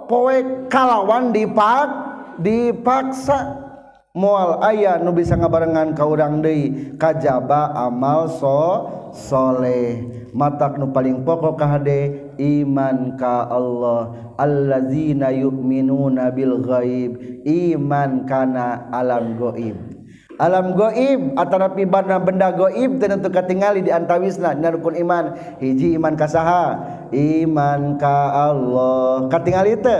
poe 0.07 0.69
kalawan 0.71 1.35
dipak 1.35 1.91
dipaksa. 2.39 3.68
mual 4.17 4.57
ayah 4.65 4.97
nu 4.97 5.13
bisa 5.13 5.37
ngabarengan 5.37 5.93
ka 5.93 6.05
urang 6.05 6.41
deui. 6.41 6.95
Kajaba 6.97 7.73
amal 7.77 8.29
so 8.29 8.89
soleh. 9.13 10.01
Matak 10.33 10.77
nu 10.77 10.89
paling 10.93 11.25
pokok 11.25 11.57
kahade 11.57 12.33
iman 12.37 13.17
ka 13.17 13.45
Allah. 13.49 14.33
Allazina 14.37 15.29
yu'minuna 15.33 16.33
bil 16.33 16.61
ghaib 16.61 17.43
iman 17.45 18.25
kana 18.25 18.89
alam 18.93 19.35
gaib 19.37 19.99
alam 20.39 20.71
goib 20.71 21.35
atau 21.35 21.59
napi 21.59 21.83
bana 21.83 22.15
benda 22.15 22.47
goib 22.55 22.95
tentu 22.95 23.27
katingali 23.27 23.83
di 23.83 23.91
antawisna 23.91 24.55
dina 24.55 24.71
rukun 24.71 24.95
iman. 25.03 25.35
Hiji 25.59 25.99
iman 25.99 26.15
ka 26.15 26.31
saha 26.31 26.79
iman 27.11 27.99
ka 27.99 28.47
Allah. 28.47 29.27
Katingali 29.27 29.75
teu? 29.83 29.99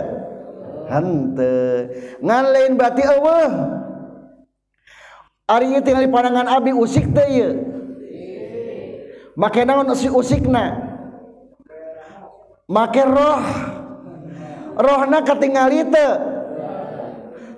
Henteu. 0.88 1.91
Ngan 2.24 2.45
lain 2.56 2.72
berarti 2.80 3.04
Allah 3.04 3.52
Ari 5.49 5.81
tinggal 5.81 6.05
di 6.05 6.13
pandangan 6.13 6.45
abi 6.45 6.69
usik 6.69 7.09
teh 7.09 7.25
ieu. 7.33 7.51
Make 9.33 9.65
naon 9.65 9.89
si 9.97 10.05
usikna? 10.05 10.77
Make 12.69 13.01
roh. 13.01 13.41
Rohna 14.77 15.25
katingali 15.25 15.89
teu. 15.89 16.12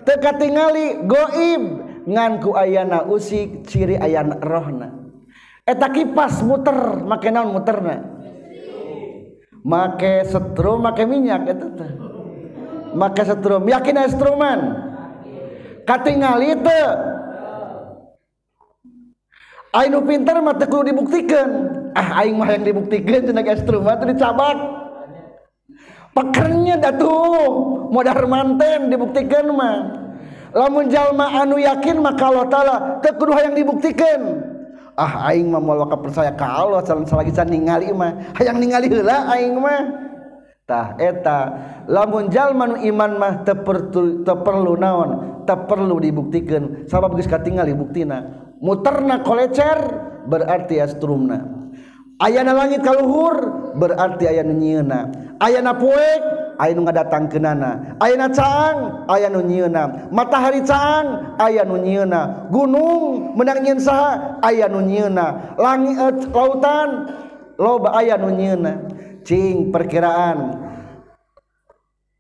Teu 0.08 0.18
katingali 0.24 1.04
goib 1.04 1.64
ngan 2.08 2.40
ku 2.40 2.56
ayana 2.56 3.04
usik 3.12 3.68
ciri 3.68 4.00
ayana 4.00 4.40
rohna. 4.40 4.88
Eta 5.68 5.92
kipas 5.92 6.40
muter, 6.48 7.04
make 7.04 7.28
naon 7.28 7.52
muterna? 7.52 8.08
Make 9.68 10.32
setrum, 10.32 10.80
make 10.80 11.04
minyak 11.04 11.44
eta 11.44 11.68
teh. 11.76 11.92
Make 12.96 13.22
setrum, 13.28 13.68
yakin 13.68 14.00
aya 14.00 14.10
setruman? 14.10 14.60
Katingali 15.84 16.56
teu. 16.56 17.11
Ainu 19.72 20.04
pintar 20.04 20.36
mata 20.44 20.68
kudu 20.68 20.92
dibuktikan. 20.92 21.48
Ah 21.96 22.24
aing 22.24 22.36
mah 22.36 22.52
yang 22.52 22.68
dibuktikan 22.68 23.24
cenah 23.24 23.40
geus 23.40 23.64
mah 23.64 23.96
teu 23.96 24.12
dicabak. 24.12 24.58
Pekernya 26.12 26.76
datuh 26.76 27.88
modar 27.88 28.20
manten 28.28 28.92
dibuktikan 28.92 29.48
mah. 29.56 30.04
Lamun 30.52 30.92
jalma 30.92 31.40
anu 31.40 31.56
yakin 31.56 32.04
maka 32.04 32.28
Allah 32.28 32.46
taala 32.52 32.76
teu 33.00 33.16
kudu 33.16 33.32
hayang 33.32 33.56
dibuktikan. 33.56 34.44
Ah 35.00 35.32
aing 35.32 35.48
mah 35.48 35.64
moal 35.64 35.88
percaya 35.88 36.36
ka 36.36 36.52
Allah 36.52 36.84
salagi 36.84 37.32
can 37.32 37.48
ningali 37.48 37.96
mah. 37.96 38.36
Hayang 38.36 38.60
ningali 38.60 38.92
heula 38.92 39.24
aing 39.32 39.56
mah. 39.56 39.88
Tah 40.68 41.00
eta 41.00 41.48
lamun 41.88 42.28
jalma 42.28 42.68
nu 42.68 42.76
iman 42.76 43.12
mah 43.16 43.34
teu 43.48 43.56
perlu 44.36 44.76
naon, 44.76 45.44
teu 45.48 45.64
perlu 45.64 45.96
dibuktikan 46.04 46.92
sabab 46.92 47.16
geus 47.16 47.32
katingali 47.32 47.72
buktina. 47.72 48.41
muterna 48.62 49.26
kolecer 49.26 49.78
berarti 50.30 50.78
astrumna. 50.80 51.60
Ayana 52.22 52.54
langit 52.54 52.86
kaluhur 52.86 53.34
berarti 53.74 54.30
aya 54.30 54.46
nu 54.46 54.54
nyieuna 54.54 55.10
ayana 55.42 55.74
poek 55.74 56.22
aya 56.62 56.78
nu 56.78 56.86
ngadatangkeunana 56.86 57.98
ayana 57.98 58.30
caang 58.30 58.78
aya 59.10 59.26
nu 59.26 59.42
nyieuna 59.42 60.14
matahari 60.14 60.62
caang 60.62 61.34
aya 61.42 61.66
nu 61.66 61.82
nyieuna 61.82 62.46
gunung 62.54 63.34
menang 63.34 63.66
nyieun 63.66 63.82
saha 63.82 64.38
aya 64.46 64.70
nu 64.70 64.86
nyieuna 64.86 65.58
langit 65.58 65.98
eh, 65.98 66.14
lautan 66.30 66.90
loba 67.58 67.98
aya 67.98 68.22
nu 68.22 68.30
nyieuna 68.30 68.72
cing 69.26 69.74
perkiraan. 69.74 70.70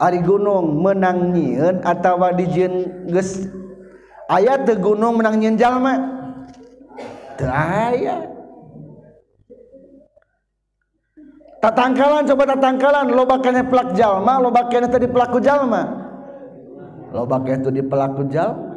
Ari 0.01 0.17
gunung 0.25 0.81
menang 0.81 1.29
nyieun 1.29 1.85
atawa 1.85 2.33
dijieun 2.33 3.05
geus. 3.05 3.45
Aya 4.25 4.57
teu 4.65 4.81
gunung 4.81 5.21
menang 5.21 5.37
nyieun 5.37 5.61
jalma. 5.61 6.20
tatangkalan 11.61 12.25
coba 12.25 12.43
tatangkalan. 12.57 13.05
Loba 13.13 13.35
kene 13.41 13.61
pelak 13.65 13.93
jalma 13.93 14.33
loba 14.41 14.67
kene 14.67 14.87
tadi 14.89 15.07
pelaku 15.07 15.37
jalma. 15.41 15.81
Loba 17.13 17.37
kene 17.45 17.59
tadi 17.61 17.81
pelaku 17.85 18.23
jalma. 18.29 18.67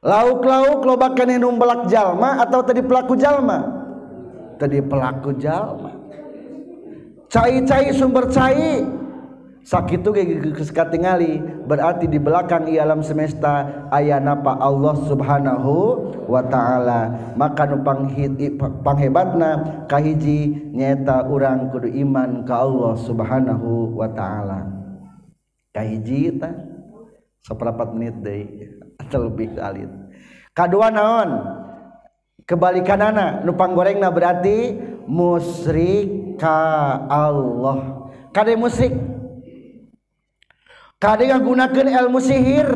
Lauk-lauk 0.00 0.80
loba 0.80 1.12
kene 1.12 1.36
num 1.36 1.60
belak 1.60 1.92
jalma 1.92 2.40
atau 2.40 2.64
tadi 2.64 2.80
pelaku 2.80 3.20
jalma? 3.20 3.58
Tadi 4.56 4.80
pelaku 4.80 5.36
jalma. 5.36 5.92
Cai-cai 7.28 7.92
sumber 7.92 8.26
cai. 8.32 8.80
sakit 9.60 10.00
katingali 10.72 11.38
berarti 11.68 12.08
di 12.08 12.16
belakang 12.16 12.64
di 12.64 12.80
alam 12.80 13.04
semesta 13.04 13.86
ayah 13.92 14.16
napa 14.20 14.56
Allah 14.56 14.96
subhanahu 15.04 15.74
Wa 16.30 16.42
Ta'ala. 16.46 17.34
Maka 17.36 17.68
nupangpanghebatna 17.68 19.50
kahiji 19.90 20.70
nyata 20.72 21.28
orang 21.28 21.68
kudu 21.68 21.90
iman 22.06 22.46
ke 22.46 22.54
Allah 22.54 22.94
subhanahu 22.96 23.98
Wa 23.98 24.08
Ta'ala. 24.14 24.60
Kahiji 25.70 26.40
seperempat 27.44 27.88
menit 27.94 28.16
deh 28.20 28.42
atau 29.06 29.28
lebih 29.28 29.54
alit. 29.60 29.88
Kedua 30.56 30.90
naon? 30.90 31.30
Kebalikan 32.48 32.98
anak 32.98 33.46
nupang 33.46 33.78
gorengna 33.78 34.10
berarti 34.10 34.74
musyrik 35.06 36.34
ka 36.34 36.58
Allah. 37.06 38.10
Kade 38.34 38.58
musyrik? 38.58 39.19
Kadang 41.00 41.48
gunakan 41.48 41.88
ilmu 42.04 42.20
sihir 42.20 42.68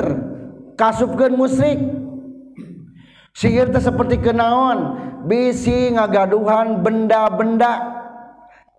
kasubkan 0.81 1.37
musyrik 1.37 1.77
sihir 3.37 3.69
itu 3.69 3.81
seperti 3.85 4.17
kenaon 4.17 4.97
bisi 5.29 5.93
ngagaduhan 5.93 6.81
benda-benda 6.81 7.85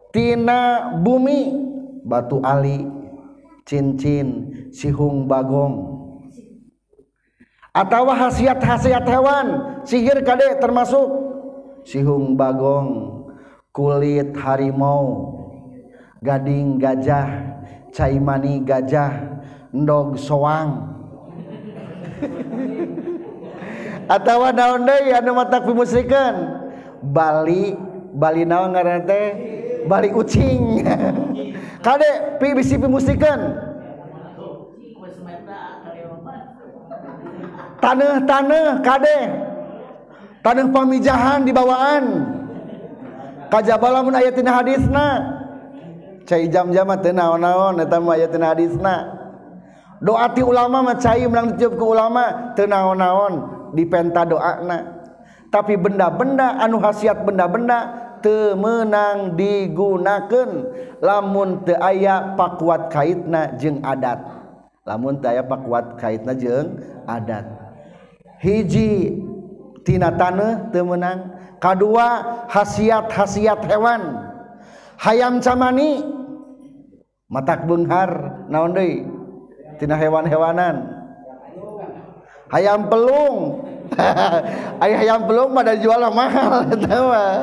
tina 0.09 0.89
bumi 0.97 1.53
batu 2.01 2.41
ali 2.41 2.89
cincin 3.69 4.49
sihung 4.73 5.29
bagong. 5.29 5.93
Atau 7.69 8.09
khasiat-hasiat 8.09 9.05
hewan 9.05 9.47
sihir 9.85 10.25
kade 10.25 10.57
termasuk 10.57 11.05
sihung 11.85 12.33
bagong 12.33 13.21
kulit 13.69 14.33
harimau 14.41 15.37
gading 16.23 16.81
gajah 16.81 17.29
caimani 17.93 18.63
gajah. 18.65 19.34
ndog 19.75 20.15
soang. 20.15 20.95
Atau 24.05 24.47
naon 24.53 24.87
deui 24.87 25.11
anu 25.11 25.35
mata 25.35 25.59
pimusrikeun? 25.59 26.35
Bali 27.03 27.75
Bali 28.15 28.47
naon 28.47 28.71
ngaran 28.71 29.03
teh? 29.03 29.27
Bali 29.85 30.09
ucing 30.15 30.81
kade 31.85 32.39
pi 32.39 32.55
bisi 32.55 32.79
pimusrikeun? 32.79 33.41
Tanah-tanah 37.83 38.81
kade 38.81 39.19
tanah 40.41 40.67
pamijahan 40.71 41.43
di 41.43 41.51
bawaan. 41.51 42.05
Kajabala 43.51 44.01
mun 44.01 44.17
aya 44.17 44.33
tina 44.33 44.57
hadisna. 44.57 45.07
Cai 46.25 46.49
jam-jam 46.49 46.89
teh 47.01 47.13
naon-naon 47.13 47.77
eta 47.81 47.97
mah 48.01 48.17
aya 48.17 48.25
tina 48.29 48.53
hadisna. 48.53 49.24
doati 50.03 50.41
ulama 50.43 50.81
macayu 50.81 51.31
menang 51.31 51.55
dijawab 51.55 51.73
ke 51.79 51.85
ulama 51.85 52.23
tenaon-naon 52.57 53.33
dipenta 53.75 54.27
doana 54.27 54.95
tapi 55.55 55.79
benda-benda 55.79 56.59
anu 56.59 56.83
khasiat 56.83 57.23
benda-benda 57.23 58.05
temenang 58.19 59.39
digunakan 59.39 60.49
lamun 60.99 61.61
te 61.61 61.77
aya 61.77 62.33
pakuat 62.33 62.89
kaitna 62.89 63.53
jeng 63.55 63.79
adat. 63.85 64.19
Lamun 64.83 65.21
te 65.21 65.29
aya 65.29 65.47
pakuat 65.47 65.95
kaitna 65.95 66.33
jeng 66.33 66.81
adat. 67.05 67.45
Hiji 68.41 69.15
tina 69.85 70.11
tanah 70.11 70.75
temenang 70.75 71.37
kedua 71.63 72.07
khasiat-khasiat 72.49 73.69
hewan. 73.69 74.27
Hayam 74.99 75.39
camani 75.39 76.01
matak 77.29 77.63
benghar 77.63 78.43
naon 78.51 78.75
deui? 78.75 79.14
tina 79.77 79.95
hewan-hewanan. 79.95 81.05
Ayam 82.53 82.87
pelung. 82.87 83.65
Ayah 84.83 84.97
ayam 85.05 85.29
pelung 85.29 85.53
pada 85.53 85.73
jual 85.77 86.01
mahal 86.09 86.65
mah. 87.09 87.33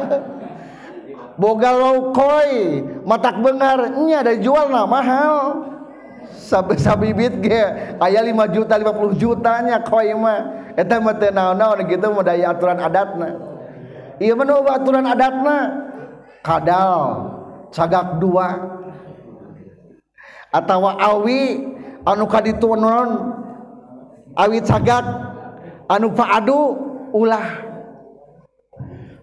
Boga 1.39 1.71
lokoi 1.75 2.85
matak 3.09 3.41
bengar 3.41 3.95
nya 4.05 4.21
ada 4.21 4.35
jual 4.37 4.69
nah 4.69 4.85
mahal. 4.87 5.65
Sabi 6.33 6.77
sabibit 6.77 7.41
ge 7.41 7.63
aya 7.99 8.21
5 8.21 8.55
juta 8.55 8.75
50 8.79 9.21
jutanya 9.21 9.81
koi 9.83 10.13
mah. 10.13 10.73
Eta 10.77 11.01
mah 11.01 11.17
teu 11.17 11.33
naon-naon 11.33 11.85
kitu 11.89 12.09
mah 12.09 12.25
daya 12.25 12.53
aturan 12.53 12.79
adatna. 12.81 13.29
Ieu 14.21 14.37
mah 14.37 14.77
aturan 14.77 15.07
adatna. 15.09 15.57
Kadal 16.43 17.01
cagak 17.73 18.21
dua. 18.21 18.79
Atawa 20.53 21.01
awi 21.01 21.72
anu 22.03 22.27
ditunon 22.27 23.09
awit 24.35 24.67
sagad 24.67 25.05
anu 25.87 26.11
faadu 26.15 26.61
ulah. 27.13 27.71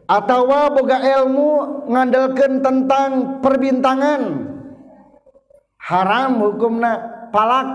Atawa 0.09 0.73
boga 0.73 0.97
ilmu 1.05 1.49
ngandelkan 1.85 2.65
tentang 2.65 3.41
perbintangan. 3.45 4.21
Haram 5.77 6.41
hukumna 6.41 6.97
palak. 7.29 7.69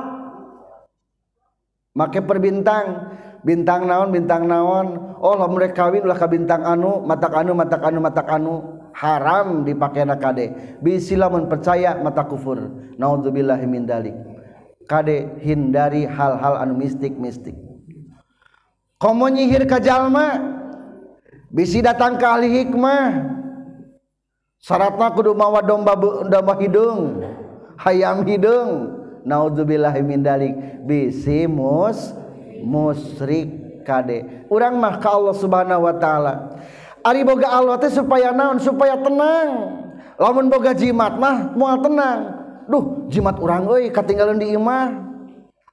Make 1.94 2.18
perbintang 2.26 3.14
bintang 3.46 3.86
naon 3.86 4.10
bintang 4.10 4.50
naon. 4.50 5.14
Oh 5.22 5.38
lamun 5.38 5.62
rek 5.62 5.78
kawin 5.78 6.02
ulah 6.02 6.18
ka 6.18 6.26
bintang 6.26 6.66
anu 6.66 7.06
matak 7.06 7.38
anu 7.38 7.54
matak 7.54 7.86
anu 7.86 7.98
matak 8.02 8.26
anu. 8.26 8.54
Haram 8.94 9.62
dipakai 9.62 10.02
kade. 10.18 10.78
Bisi 10.82 11.14
lamun 11.14 11.46
percaya 11.46 11.94
mata 12.02 12.26
kufur. 12.26 12.58
Naudzubillahi 12.98 13.66
min 13.70 13.86
dalik. 13.86 14.33
Kade 14.84 15.40
hindari 15.40 16.04
hal-hal 16.04 16.60
anu 16.60 16.76
mistik 16.76 17.16
mistik 17.16 17.56
komo 19.04 19.28
nyihir 19.28 19.68
ka 19.68 19.76
jalma 19.84 20.40
bisi 21.52 21.84
datang 21.84 22.16
ke 22.16 22.24
ahli 22.24 22.48
hikmah. 22.48 23.36
Syaratna 24.64 25.12
kudu 25.12 25.36
mawa 25.36 25.60
domba 25.60 25.92
domba 26.24 26.56
hidung 26.56 27.20
hayam 27.76 28.24
hidung. 28.24 28.96
Naudzubillahi 29.24 30.00
min 30.04 30.20
dalik. 30.20 30.52
Bisi 30.84 31.44
mus 31.48 32.12
musrik 32.64 33.84
kade. 33.84 34.48
Urang 34.48 34.80
mah 34.80 35.00
ka 35.00 35.12
Allah 35.16 35.36
subhanahu 35.36 35.84
wa 35.84 35.94
taala. 36.00 36.34
Ari 37.04 37.24
boga 37.24 37.52
Allah 37.52 37.76
teh 37.80 37.92
supaya 37.92 38.32
naon 38.32 38.60
supaya 38.60 38.96
tenang. 39.00 39.48
Lamun 40.16 40.48
boga 40.48 40.72
jimat 40.72 41.16
mah 41.20 41.52
moal 41.52 41.80
tenang. 41.84 42.43
Duh 42.68 43.08
jimat 43.12 43.36
orang 43.40 43.68
euy 43.68 43.92
ketinggalan 43.92 44.40
di 44.40 44.54
imah. 44.56 45.12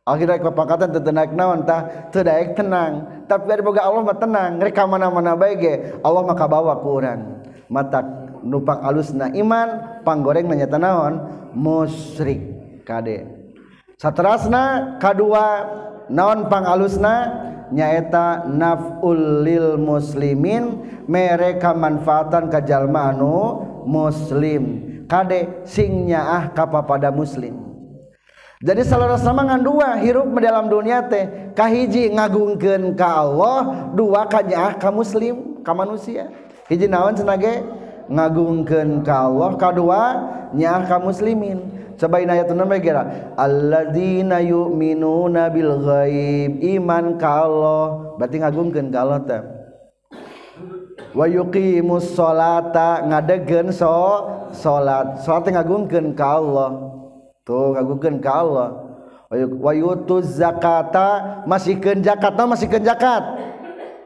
Akhirnya 0.02 0.42
kepakatan 0.42 0.92
tetenak 0.98 1.30
naon 1.32 1.64
tah? 1.64 2.10
Teu 2.10 2.26
daek 2.26 2.58
tenang. 2.58 3.26
Tapi 3.30 3.46
dari 3.46 3.62
boga 3.62 3.86
Allah 3.86 4.02
mah 4.02 4.18
tenang. 4.18 4.58
Mereka 4.58 4.84
mana-mana 4.90 5.38
bae 5.38 5.56
ge 5.56 5.74
Allah 6.02 6.22
mah 6.26 6.36
kabawa 6.36 6.74
ke 6.82 6.88
orang 6.90 7.22
mata 7.72 8.04
nupak 8.44 8.84
alusna 8.84 9.32
iman 9.32 10.02
panggoreng 10.04 10.52
nanya 10.52 10.68
naon? 10.76 11.14
Musyrik 11.56 12.40
kade 12.84 13.28
satrasna 14.00 14.96
kadua 15.00 15.68
naon 16.12 16.48
pangalusna 16.48 17.48
nyaeta 17.72 18.48
naf'ul 18.52 19.48
lil 19.48 19.80
muslimin 19.80 20.84
mereka 21.08 21.72
manfaatan 21.72 22.52
kajalma 22.52 23.16
anu 23.16 23.64
muslim. 23.88 24.91
kade 25.12 25.68
singnya 25.68 26.24
ah 26.24 26.44
kapa 26.56 26.80
pada 26.88 27.12
muslim. 27.12 27.52
Jadi 28.64 28.88
salah 28.88 29.20
samangan 29.20 29.60
dua 29.60 30.00
hirup 30.00 30.32
di 30.38 30.46
dalam 30.48 30.72
dunia 30.72 31.04
teh 31.12 31.52
kahiji 31.52 32.16
ngagungkeun 32.16 32.96
ka 32.96 33.28
Allah 33.28 33.92
dua 33.92 34.24
kanyaah 34.32 34.80
ka 34.80 34.88
muslim 34.88 35.60
ka 35.68 35.76
manusia. 35.76 36.32
Hiji 36.72 36.88
naon 36.88 37.20
senage? 37.20 37.60
Ngagungkeun 38.08 39.04
ka 39.04 39.28
Allah 39.28 39.60
kadua 39.60 40.02
nyaah 40.56 40.88
ka 40.88 41.02
muslimin. 41.04 41.60
Coba 42.00 42.24
ini 42.24 42.32
ayat 42.34 42.54
nama 42.54 42.78
kira 42.80 43.34
alladzina 43.36 44.42
yu'minuna 44.42 45.52
bil 45.52 45.82
ghaib 45.82 46.62
iman 46.80 47.18
ka 47.20 47.50
Allah. 47.50 48.16
Berarti 48.16 48.38
ngagungkeun 48.40 48.88
ka 48.94 49.00
Allah 49.04 49.20
teh 49.26 49.42
wayuqimus 51.12 52.16
sholata 52.16 53.04
ngadegen 53.08 53.76
so 53.76 54.28
salat 54.56 55.20
salat 55.24 55.52
ngagungkeun 55.52 56.16
ka 56.16 56.40
Allah. 56.40 56.72
Tuh 57.44 57.76
ngagungkeun 57.76 58.22
ka 58.22 58.34
Allah. 58.46 58.70
Wayutuz 59.32 60.38
zakata 60.38 61.42
masihkeun 61.48 62.04
zakat. 62.04 62.36
Masihkeun 62.36 62.84
zakat? 62.84 63.24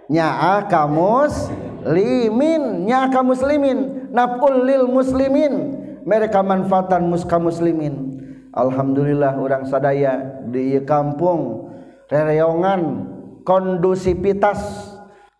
Nyaa 0.05 0.69
ka 0.69 0.85
muslimin. 0.85 2.85
Nyaa 2.85 3.09
ka 3.09 3.25
muslimin. 3.25 4.09
Naful 4.13 4.69
lil 4.69 4.85
muslimin. 4.85 5.81
Mereka 6.05 6.45
manfaatan 6.45 7.09
muska 7.09 7.41
muslimin. 7.41 8.21
Alhamdulillah 8.53 9.35
urang 9.41 9.65
sadaya 9.65 10.45
di 10.47 10.77
kampung 10.85 11.73
rereongan 12.07 13.09
kondusivitas. 13.41 14.93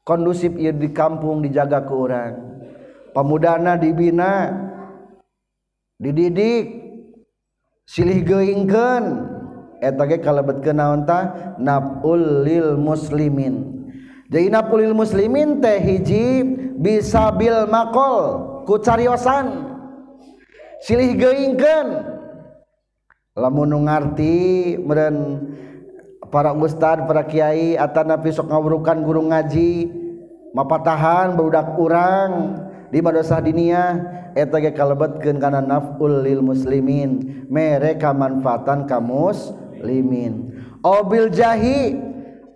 kondusif 0.06 0.54
ieu 0.56 0.72
di 0.72 0.94
kampung 0.94 1.42
dijaga 1.42 1.82
ke 1.82 1.92
urang. 1.92 2.34
Pemudana 3.12 3.76
dibina 3.76 4.54
dididik 5.98 6.86
silih 7.90 8.22
geingkeun. 8.22 9.34
Eta 9.82 10.08
ge 10.08 10.22
kalebetkeun 10.22 10.78
naon 10.78 11.04
tah? 11.04 11.58
Naful 11.60 12.46
lil 12.46 12.78
muslimin. 12.80 13.76
Jadi 14.30 14.48
naful 14.54 14.86
lil 14.86 14.96
muslimin 14.96 15.60
teh 15.60 15.82
hiji 15.82 16.46
bisabil 16.80 17.66
makol 17.68 18.64
ku 18.70 18.78
cariosan. 18.78 19.74
Silih 20.86 21.18
geingkeun. 21.18 22.14
Lamun 23.36 23.84
ngarti 23.84 24.80
meureun 24.80 25.44
para 26.36 26.52
ustad 26.52 27.08
para 27.08 27.24
Kyai 27.24 27.80
Atanapi 27.80 28.28
sok 28.36 28.52
ngawurukan 28.52 29.00
guru 29.08 29.24
ngaji 29.32 29.88
mapatahan 30.52 31.32
berudak 31.40 31.80
kurang 31.80 32.60
di 32.92 33.00
madrasah 33.00 33.40
diniyah. 33.40 33.92
Eta 34.36 34.60
ge 34.60 34.76
kalebetkeun 34.76 35.40
kana 35.40 35.64
naful 35.64 36.12
lil 36.20 36.44
muslimin 36.44 37.48
mereka 37.48 38.12
manfaatan 38.12 38.84
kamus 38.84 39.56
limin 39.80 40.52
obil 40.84 41.32
jahi 41.32 41.96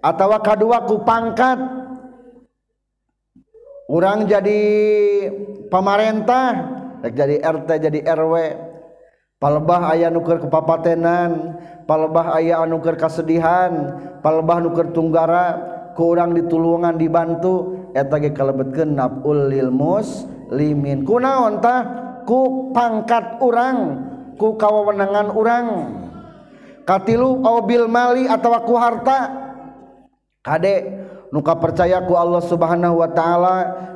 atawa 0.04 0.44
kadua 0.44 0.84
ku 0.84 1.00
pangkat. 1.08 1.56
Orang 3.88 4.28
jadi 4.28 4.60
pemerintah 5.72 6.52
jadi 7.00 7.39
RT 7.39 7.70
jadi 7.80 8.00
RW 8.12 8.34
palebah 9.39 9.96
aya 9.96 10.12
nuker 10.12 10.44
kepapatenan 10.44 11.56
palebah 11.89 12.38
aya 12.38 12.62
anuker 12.62 12.93
kasedihan 12.93 13.97
palebah 14.21 14.62
nuker 14.62 14.93
tunggara 14.93 15.58
kurang 15.97 16.38
ditulungan 16.38 16.93
dibantu 17.02 17.89
etage 17.97 18.30
kalebet 18.38 18.69
kenap 18.78 19.25
ulil 19.25 19.73
muslimin. 19.73 21.02
Kunaon 21.02 21.58
tah? 21.58 21.82
Ku 22.30 22.69
pangkat 22.69 23.41
urang 23.41 24.06
ku 24.38 24.54
kawawenangan 24.54 25.28
urang. 25.34 25.67
Katilu 26.86 27.41
au 27.41 27.65
bil 27.65 27.89
mali 27.89 28.30
atawa 28.30 28.62
ku 28.62 28.78
harta. 28.78 29.19
Kade 30.45 31.04
nuka 31.34 31.58
percaya 31.58 32.06
ku 32.06 32.13
Allah 32.13 32.45
Subhanahu 32.45 33.02
wa 33.02 33.10
taala 33.10 33.56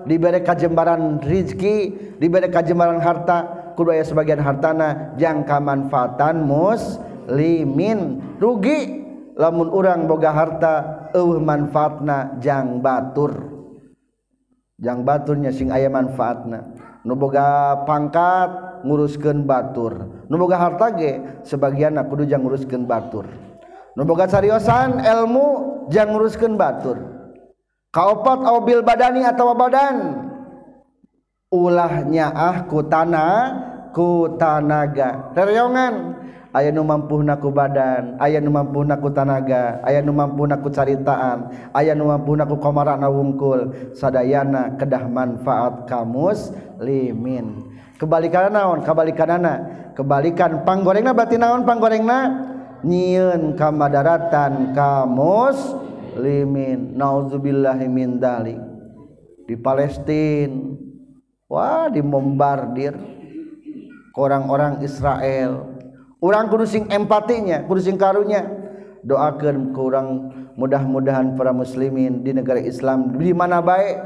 dibere 0.09 0.41
kajembaran 0.41 1.21
rizki 1.21 1.93
dibere 2.17 2.49
kajembaran 2.49 2.97
harta. 2.97 3.61
Kudu 3.77 3.89
aya 3.93 4.05
sebagian 4.05 4.41
hartana 4.41 5.17
jangka 5.17 5.57
manfaatan 5.57 6.45
muslim 6.45 7.12
limin. 7.29 8.21
Rugi. 8.39 9.03
Lamun 9.33 9.73
urang 9.73 10.05
boga 10.05 10.29
harta 10.29 10.73
eueuh 11.09 11.41
manfaatna 11.41 12.37
jang 12.37 12.85
batur. 12.85 13.33
Jang 14.77 15.01
baturnya 15.01 15.49
sing 15.49 15.73
aya 15.73 15.89
manfaatna. 15.89 16.69
Nu 17.01 17.17
boga 17.17 17.81
pangkat 17.89 18.83
nguruskeun 18.85 19.49
batur. 19.49 20.25
Nu 20.29 20.37
boga 20.37 20.61
harta 20.61 20.93
ge 20.93 21.41
sebagianna 21.49 22.05
kudu 22.05 22.29
jang 22.29 22.45
nguruskeun 22.45 22.85
batur. 22.85 23.25
Nu 23.97 24.05
boga 24.05 24.29
cariosan 24.29 25.01
ilmu 25.01 25.47
jang 25.89 26.13
nguruskeun 26.13 26.53
batur. 26.53 27.01
Kaopat 27.89 28.45
au 28.45 28.61
bil 28.61 28.85
badani 28.85 29.25
atau 29.25 29.53
badan? 29.57 29.97
Ulahnya 31.53 32.33
ah 32.33 32.65
ku 32.65 32.81
tanah 32.85 33.33
ku 33.93 34.37
tanaga 34.41 35.29
teriongan 35.37 36.17
aya 36.53 36.69
nu 36.69 36.85
mampu 36.85 37.19
naku 37.25 37.49
badan 37.49 38.13
aya 38.21 38.37
nu 38.37 38.53
mampu 38.53 38.85
naku 38.85 39.09
tanaga 39.09 39.81
aya 39.81 40.05
nu 40.05 40.13
mampu 40.13 40.45
naku 40.45 40.69
caritaan 40.69 41.49
aya 41.73 41.97
nu 41.97 42.05
mampu 42.07 42.37
naku 42.37 42.61
komarana 42.61 43.09
wungkul. 43.09 43.73
Sadayana 43.97 44.77
kedah 44.77 45.09
manfaat 45.09 45.89
kamus 45.89 46.53
limin. 46.77 47.73
Kebalikan 47.97 48.53
naon 48.53 48.85
kebalikan 48.85 49.41
anak 49.41 49.57
kebalikan 49.97 50.61
panggorengna 50.61 51.11
berarti 51.17 51.41
naon 51.41 51.65
panggorengna? 51.65 52.19
Nyiun 52.85 53.57
kamadaratan 53.57 54.77
kamus 54.77 55.57
limin. 56.21 56.93
Nauzubillahi 56.93 57.89
min 57.89 58.21
dalik. 58.21 58.61
Di 59.49 59.57
Palestina 59.57 60.77
wah 61.49 61.89
dimombardir 61.89 62.93
orang-orang 64.13 64.85
Israel. 64.85 65.72
orang 66.23 66.47
kudu 66.47 66.63
sing 66.63 66.87
empatinya 66.87 67.67
kudu 67.67 67.83
sing 67.83 67.99
karunya. 67.99 68.47
Doakan 69.03 69.75
kurang 69.75 70.31
mudah-mudahan 70.55 71.35
para 71.35 71.51
muslimin 71.51 72.23
di 72.23 72.31
negara 72.31 72.63
Islam 72.63 73.19
di 73.19 73.35
mana 73.35 73.59
baik. 73.59 73.99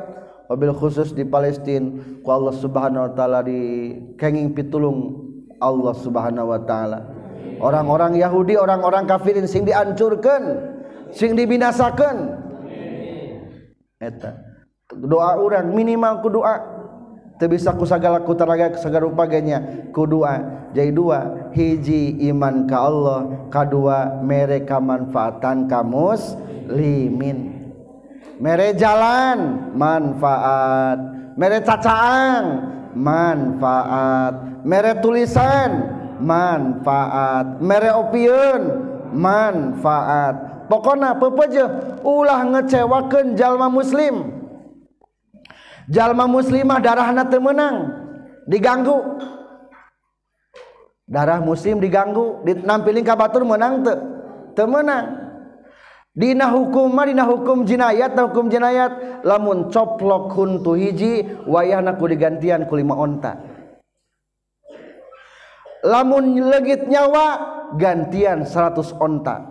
Wabil 0.50 0.74
khusus 0.74 1.14
di 1.14 1.22
Palestina 1.28 1.92
ku 2.24 2.30
Allah 2.34 2.56
Subhanahu 2.56 3.06
wa 3.06 3.12
taala 3.14 3.46
di 3.46 3.94
kenging 4.18 4.58
pitulung 4.58 5.22
Allah 5.62 5.94
Subhanahu 5.94 6.50
wa 6.50 6.60
taala. 6.66 7.14
Orang-orang 7.62 8.18
Yahudi 8.18 8.58
orang-orang 8.58 9.06
kafirin 9.06 9.46
sing 9.46 9.70
dihancurkan 9.70 10.74
sing 11.14 11.38
dibinasakan. 11.38 12.48
Eta. 14.02 14.34
Doa 14.88 15.36
orang 15.38 15.70
minimal 15.76 16.24
ku 16.24 16.30
doa. 16.32 16.56
Teu 17.38 17.46
bisa 17.54 17.70
ku 17.78 17.86
sagala 17.86 18.26
ku 18.26 18.34
taraga 18.34 18.74
sagala 18.82 19.06
rupaganya 19.06 19.90
ku 19.94 20.10
doa. 20.10 20.67
jadi 20.78 20.94
dua 20.94 21.50
hiji 21.58 22.22
iman 22.30 22.70
ka 22.70 22.78
Allah 22.86 23.50
kedua 23.50 24.22
mereka 24.22 24.78
manfaatan 24.78 25.66
kamus 25.66 26.38
limin 26.70 27.58
mere 28.38 28.74
jalan 28.78 29.72
manfaat. 29.74 30.98
Mere 31.38 31.62
cacaan 31.62 32.44
manfaat. 32.98 34.34
Mere 34.66 34.98
tulisan 35.02 35.70
manfaat. 36.22 37.62
Mere 37.62 37.94
opiun 37.94 38.62
manfaat. 39.13 40.66
Pokoknya 40.68 41.16
pepeje 41.16 41.63
ulah 42.04 42.42
ngecewakan 42.44 43.38
jalma 43.38 43.70
muslim. 43.72 44.36
Jalma 45.88 46.28
muslimah 46.28 46.84
darahna 46.84 47.24
temenang 47.30 47.76
diganggu. 48.50 48.98
darah 51.08 51.39
muslim 51.39 51.80
diganggu 51.80 52.43
dinampilin 52.43 53.08
ka 53.08 53.15
batur 53.15 53.48
menang 53.48 53.82
teu 53.82 53.96
teu 54.54 54.67
menang. 54.67 55.26
Dina 56.17 56.50
hukum 56.50 56.89
mah 56.89 57.06
dina 57.06 57.30
hukum 57.30 57.62
jinayat 57.62 58.17
na 58.17 58.26
hukum 58.26 58.50
jinayat. 58.50 59.22
Lamun 59.22 59.70
coplok 59.70 60.34
huntu 60.34 60.74
hiji 60.74 61.24
wayahna 61.46 61.93
ku 61.93 62.10
digantian 62.10 62.65
ku 62.65 62.74
lima 62.74 62.98
onta. 62.98 63.38
Lamun 65.86 66.41
legit 66.50 66.89
nyawa 66.89 67.26
gantian 67.78 68.50
100 68.50 68.98
onta. 68.98 69.46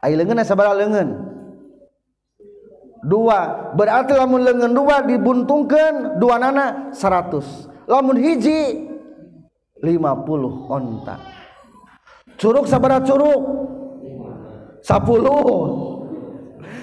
Ai 0.00 0.16
leungeun 0.16 0.40
sabaraha 0.48 0.80
leungeun. 0.80 1.10
Dua 3.04 3.68
berarti 3.76 4.16
lamun 4.16 4.40
leungeun 4.48 4.72
dua 4.72 5.04
dibuntungkeun 5.04 6.16
dua 6.16 6.40
nana 6.40 6.88
100 6.96 7.90
lamun 7.90 8.16
hiji 8.16 8.91
50 9.82 10.70
onta. 10.70 11.18
Curug 12.38 12.70
sabara 12.70 13.02
curug? 13.02 13.42
10 14.82 15.92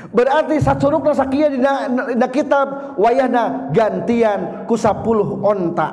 berarti 0.09 0.57
sacurug 0.57 1.05
na 1.05 1.13
sakia 1.13 1.53
di 1.53 1.59
na, 1.61 1.85
na 1.91 2.27
kitab 2.31 2.97
wayahna 2.97 3.69
gantian 3.71 4.65
ku 4.65 4.75
10 4.75 5.03
onta. 5.43 5.89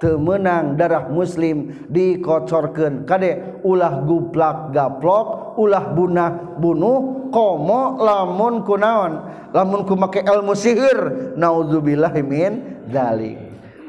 Temenang 0.00 0.80
darah 0.80 1.12
muslim 1.12 1.84
dikocorkan 1.92 3.04
kade 3.04 3.60
ulah 3.68 4.00
guplak 4.00 4.72
gaplok 4.72 5.60
ulah 5.60 5.92
bunah 5.92 6.56
bunuh 6.56 7.28
komo 7.28 8.00
lamun 8.00 8.64
kunaon 8.64 9.12
lamun 9.52 9.84
ku 9.84 10.00
make 10.00 10.24
ilmu 10.24 10.56
sihir. 10.56 10.98
Naudzubillahi 11.36 12.22
min 12.24 12.52
dzalik 12.88 13.36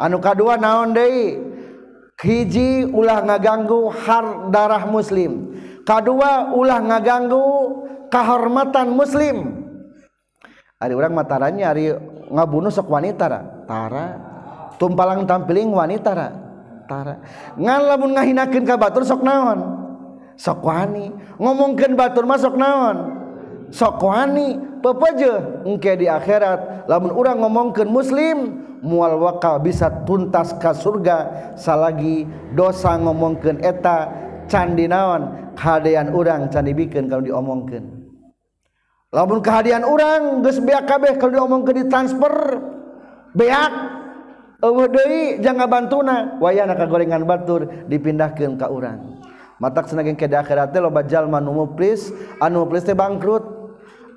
anu 0.02 0.20
kadua 0.20 0.60
naon 0.60 0.92
deui? 0.92 1.51
hiji 2.22 2.86
ulah 2.86 3.26
ngaganggu 3.26 3.90
har 3.92 4.50
darah 4.54 4.86
muslim. 4.86 5.58
Kedua 5.82 6.54
ulah 6.54 6.80
ngaganggu 6.80 7.46
kehormatan 8.14 8.94
muslim. 8.94 9.66
Ada 10.82 10.94
orang 10.98 11.14
matarannya 11.14 11.66
hari 11.66 11.94
ngabunuh 12.30 12.74
sok 12.74 12.90
wanita 12.90 13.26
ra. 13.30 13.42
tara. 13.70 14.08
Tumpalang 14.78 15.30
tampiling 15.30 15.70
wanita 15.70 16.12
ra. 16.14 16.30
tara. 16.90 17.22
Ngan 17.58 17.82
lamun 17.86 18.18
ngahinakeun 18.18 18.66
ka 18.66 18.78
batur 18.78 19.06
sok 19.06 19.22
naon? 19.22 19.60
Sok 20.38 20.66
wani. 20.66 21.14
Ngomongkeun 21.38 21.94
batur 21.94 22.26
mah 22.26 22.40
sok 22.42 22.58
naon? 22.58 22.98
Sok 23.70 24.02
wani. 24.02 24.71
pepeje 24.82 25.64
engke 25.64 25.96
di 25.96 26.10
akhirat. 26.10 26.90
Lamun 26.90 27.14
urang 27.14 27.40
ngomongkeun 27.46 27.88
muslim 27.88 28.38
mual 28.82 29.22
wakal 29.22 29.62
bisa 29.62 29.88
tuntas 30.04 30.58
ka 30.58 30.74
surga. 30.76 31.54
Salagi 31.56 32.28
dosa 32.58 32.98
ngomongkeun 32.98 33.62
eta 33.62 34.10
candinawan 34.52 35.56
kehadian 35.56 36.12
urang 36.12 36.52
candi 36.52 36.76
bikin 36.76 37.08
kalau 37.08 37.24
diomongkan 37.24 38.02
lamun 39.12 39.40
kehadian 39.40 39.88
orang 39.88 40.44
geus 40.44 40.60
beak 40.60 40.88
kabeh 40.88 41.16
kalau 41.16 41.40
diomongkan 41.40 41.84
ditransfer 41.84 42.60
beak 43.32 43.72
eueuh 44.64 44.88
deui 44.92 45.24
jangan 45.40 45.68
bantuna 45.68 46.40
wayana 46.44 46.76
ka 46.76 46.88
gorengan 46.88 47.24
batur 47.24 47.66
dipindahkeun 47.90 48.60
ka 48.62 48.70
urang. 48.70 49.20
Matak 49.62 49.94
senaging 49.94 50.18
ke 50.18 50.26
di 50.26 50.34
akhirat 50.34 50.74
teh 50.74 50.82
loba 50.82 51.06
jalma 51.06 51.38
nu 51.38 51.54
muplis 51.54 52.10
anu 52.42 52.66
muplis 52.66 52.82
teh 52.82 52.98
bangkrut. 52.98 53.61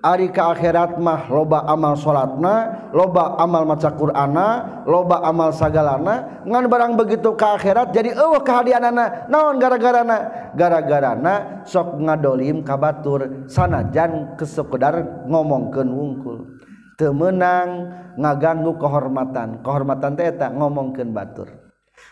Ari 0.04 0.28
ke 0.28 0.36
akhirat 0.36 1.00
mah 1.00 1.32
loba 1.32 1.64
amal 1.64 1.96
salatna 1.96 2.92
loba 2.92 3.40
amal 3.40 3.64
maca 3.64 3.88
Qurana 3.88 4.84
loba 4.84 5.24
amal 5.24 5.48
sagalana 5.48 6.44
ngan 6.44 6.68
barang 6.68 6.92
begitu 6.92 7.32
ke 7.32 7.46
akhirat 7.56 7.88
jadi 7.88 8.12
eueuh 8.12 8.44
kahadianana 8.44 9.24
naon 9.32 9.56
gara-garana? 9.56 10.52
Gara-garana 10.52 11.64
sok 11.64 12.04
ngadolim 12.04 12.60
ka 12.60 12.76
batur 12.76 13.48
sanajan 13.48 14.36
kesekedar 14.36 15.24
ngomongkeun 15.24 15.88
wungkul. 15.88 16.52
Teu 17.00 17.16
meunang 17.16 17.88
ngaganggu 18.20 18.76
kehormatan 18.76 19.64
kehormatan 19.64 20.20
teh 20.20 20.28
eta 20.28 20.52
ngomongkeun 20.52 21.16
batur. 21.16 21.48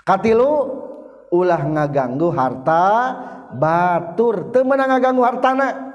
Katilu 0.09 0.49
ulah 1.29 1.61
ngaganggu 1.61 2.33
harta 2.33 2.89
batur. 3.53 4.49
Teu 4.49 4.65
meunang 4.65 4.97
ngaganggu 4.97 5.23
hartana. 5.29 5.92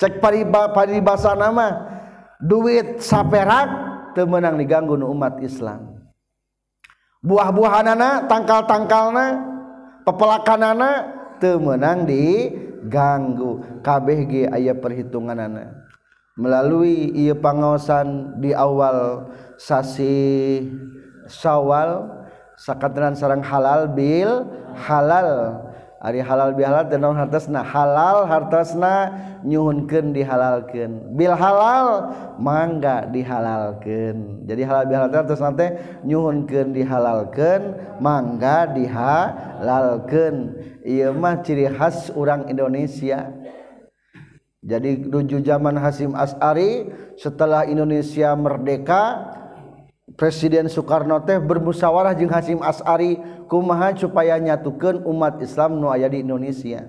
cek 0.00 0.16
pariba 0.24 0.72
paribasa 0.72 1.36
nama 1.36 2.00
duit 2.40 3.04
saperak 3.04 3.68
temenang 4.16 4.56
diganggu 4.56 4.96
umat 4.96 5.44
Islam. 5.44 6.00
Buah-buahanana 7.20 8.24
tangkal-tangkalna 8.24 9.26
pepelakanana 10.08 10.90
temenang 11.36 12.08
diganggu. 12.08 13.60
Kabeh 13.84 14.18
ge 14.24 14.42
aya 14.48 14.72
perhitunganana. 14.72 15.84
Melalui 16.40 17.12
ia 17.12 17.36
pangaosan 17.36 18.40
di 18.40 18.56
awal 18.56 19.28
sasi 19.60 20.64
sawal 21.28 22.08
sakadran 22.56 23.12
sarang 23.12 23.44
halal 23.44 23.84
bil 23.92 24.48
halal. 24.88 25.60
Ari 26.00 26.24
halal 26.24 26.56
bihalal 26.56 26.88
tenong 26.88 27.12
hartasna 27.12 27.60
halal 27.60 28.24
hartasna 28.24 29.12
nyuhunkeun 29.44 30.16
dihalalkeun. 30.16 31.12
Bil 31.12 31.36
halal 31.36 32.16
mangga 32.40 33.04
dihalalkeun. 33.04 34.48
Jadi 34.48 34.62
halal 34.64 34.88
bihalal 34.88 35.12
hartas 35.12 35.44
nanti 35.44 35.68
nyuhunkeun 36.08 36.72
dihalalkeun, 36.72 37.62
mangga 38.00 38.72
dihalalkeun. 38.72 40.36
Ieu 40.88 41.12
mah 41.12 41.44
ciri 41.44 41.68
khas 41.68 42.08
orang 42.16 42.48
Indonesia. 42.48 43.36
Jadi 44.64 45.04
nuju 45.04 45.44
zaman 45.44 45.76
Hasim 45.76 46.16
As'ari 46.16 46.88
setelah 47.20 47.68
Indonesia 47.68 48.32
merdeka 48.36 49.36
Presiden 50.18 50.66
Soekarno 50.66 51.22
teh 51.22 51.38
bermusyawarah 51.38 52.16
jeung 52.18 52.32
Hasyim 52.32 52.60
As'ari 52.64 53.20
kumaha 53.46 53.94
supaya 53.94 54.38
nyatukeun 54.38 55.06
umat 55.06 55.38
Islam 55.38 55.78
nu 55.78 55.90
aya 55.90 56.10
di 56.10 56.22
Indonesia. 56.24 56.86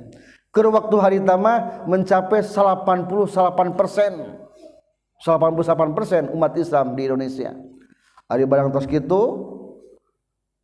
Keur 0.51 0.73
waktu 0.73 0.95
harita 0.99 1.37
mah 1.39 1.85
mencapai 1.87 2.43
88 2.43 3.77
persen. 3.77 4.13
88 5.21 5.97
persen 5.97 6.23
umat 6.33 6.57
Islam 6.57 6.97
di 6.97 7.07
Indonesia. 7.07 7.53
Ari 8.25 8.43
barang 8.47 8.73
tos 8.73 8.89
kitu 8.89 9.21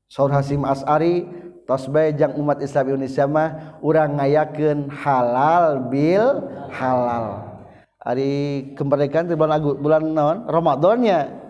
Saur 0.08 0.32
Hasyim 0.32 0.64
As'ari 0.64 1.28
tos 1.68 1.86
bae 1.92 2.16
jang 2.16 2.36
umat 2.40 2.64
Islam 2.64 2.96
Indonesia 2.96 3.28
mah 3.28 3.80
urang 3.84 4.18
ngayakeun 4.18 4.88
halal 4.92 5.88
bil 5.92 6.48
halal. 6.74 7.44
Ari 8.02 8.32
kemerdekaan 8.80 9.28
bulan 9.36 9.60
bulan 9.62 10.04
naon? 10.16 10.38
Ramadannya. 10.48 11.47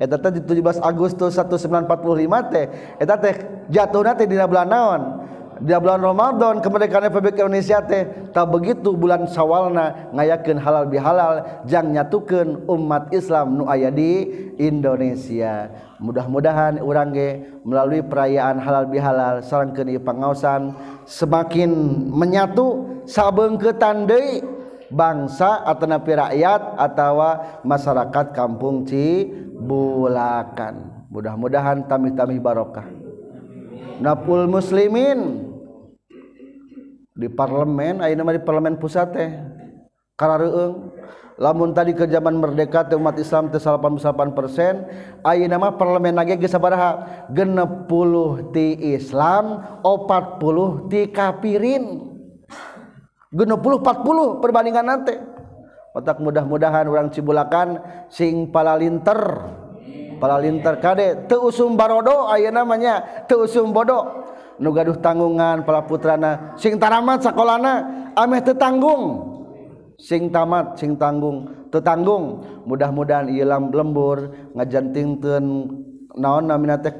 eta 0.00 0.16
teh 0.16 0.40
di 0.40 0.40
17 0.40 0.80
Agustus 0.80 1.36
1945 1.36 2.52
teh 2.52 2.66
eta 2.96 3.14
teh 3.20 3.34
jatuhna 3.68 4.16
teh 4.16 4.24
dina 4.24 4.48
bulan 4.48 4.68
naon? 4.72 5.02
Dina 5.60 5.76
bulan 5.76 6.00
Ramadan 6.00 6.64
kemerdekaan 6.64 7.12
Republik 7.12 7.36
Indonesia 7.36 7.84
teh 7.84 8.08
tak 8.32 8.48
begitu 8.48 8.96
bulan 8.96 9.28
sawalna 9.28 10.08
ngayakeun 10.16 10.56
halal 10.56 10.88
bihalal 10.88 11.44
jang 11.68 11.92
nyatukeun 11.92 12.64
umat 12.64 13.12
Islam 13.12 13.60
nu 13.60 13.68
aya 13.68 13.92
di 13.92 14.24
Indonesia. 14.56 15.68
Mudah-mudahan 16.00 16.80
urang 16.80 17.12
ge 17.12 17.60
melalui 17.68 18.00
perayaan 18.00 18.56
halal 18.56 18.88
bihalal 18.88 19.44
sareng 19.44 19.76
pangaosan 20.00 20.72
semakin 21.04 21.68
menyatu 22.08 23.04
sabeungkeutan 23.04 24.08
deui. 24.08 24.59
bangsa 24.90 25.62
atanapi 25.64 26.12
rakyat 26.18 26.74
atawa 26.76 27.62
masyarakat 27.62 28.34
kampung 28.34 28.84
Cibulakan. 28.84 30.74
Mudah-mudahan 31.10 31.86
tamih-tamih 31.86 32.38
barokah. 32.42 32.86
Napul 34.02 34.46
muslimin. 34.50 35.50
Di 37.14 37.28
parlemen 37.28 38.00
ayeuna 38.00 38.24
mah 38.24 38.32
di 38.32 38.40
parlemen 38.40 38.80
pusat 38.80 39.12
teh. 39.12 39.28
Karareung, 40.16 40.92
lamun 41.36 41.76
tadi 41.76 41.92
ke 41.92 42.08
zaman 42.08 42.40
merdeka 42.40 42.84
teh 42.88 42.96
umat 42.96 43.18
Islam 43.20 43.52
teh 43.52 43.60
88% 43.60 45.26
ayeuna 45.26 45.60
mah 45.60 45.76
parlemen 45.76 46.16
lagi 46.16 46.40
geus 46.40 46.54
sabaraha? 46.56 47.28
60 47.28 48.54
ti 48.56 48.96
Islam 48.96 49.60
40 49.84 50.88
ti 50.88 51.12
kafirin. 51.12 52.09
60 53.30 53.62
40 53.62 54.42
perbandingan 54.42 54.86
nanti 54.86 55.14
otak 55.94 56.18
mudah-mudahan 56.18 56.86
orang 56.90 57.10
cibulakan 57.14 57.78
sing 58.10 58.50
palalinter. 58.50 59.22
Palalinter 60.20 60.76
kade 60.84 61.30
teusum 61.32 61.80
barodo 61.80 62.28
aya 62.28 62.52
namanya 62.52 63.24
teusum 63.24 63.72
bodo. 63.72 64.28
Nu 64.60 64.68
gaduh 64.76 65.00
tanggungan 65.00 65.64
pala 65.64 65.88
putrana 65.88 66.52
sing 66.60 66.76
taramat 66.76 67.24
sakolana 67.24 67.74
ameh 68.12 68.44
tetanggung. 68.44 69.32
Sing 69.96 70.28
tamat 70.28 70.76
sing 70.76 71.00
tanggung 71.00 71.64
tetanggung. 71.72 72.44
Mudah-mudahan 72.68 73.32
ilam 73.32 73.72
lembur 73.72 74.52
ngajantingten 74.52 75.44
naon 76.20 76.44
namina 76.44 76.76
teh 76.76 76.92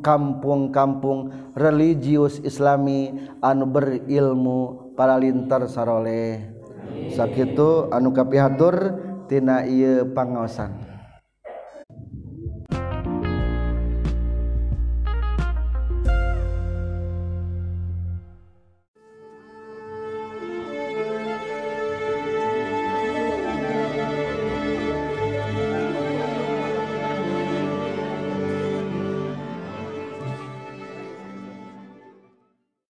kampung-kampung 0.00 1.52
religius 1.52 2.40
islami 2.40 3.28
anu 3.44 3.68
berilmu 3.68 4.81
paralintar 4.94 5.64
saroleh. 5.68 6.40
Sakit 7.12 7.56
anu 7.92 8.12
kapihatur 8.12 8.96
tina 9.28 9.64
ieu 9.64 10.08
pangaosan. 10.12 10.91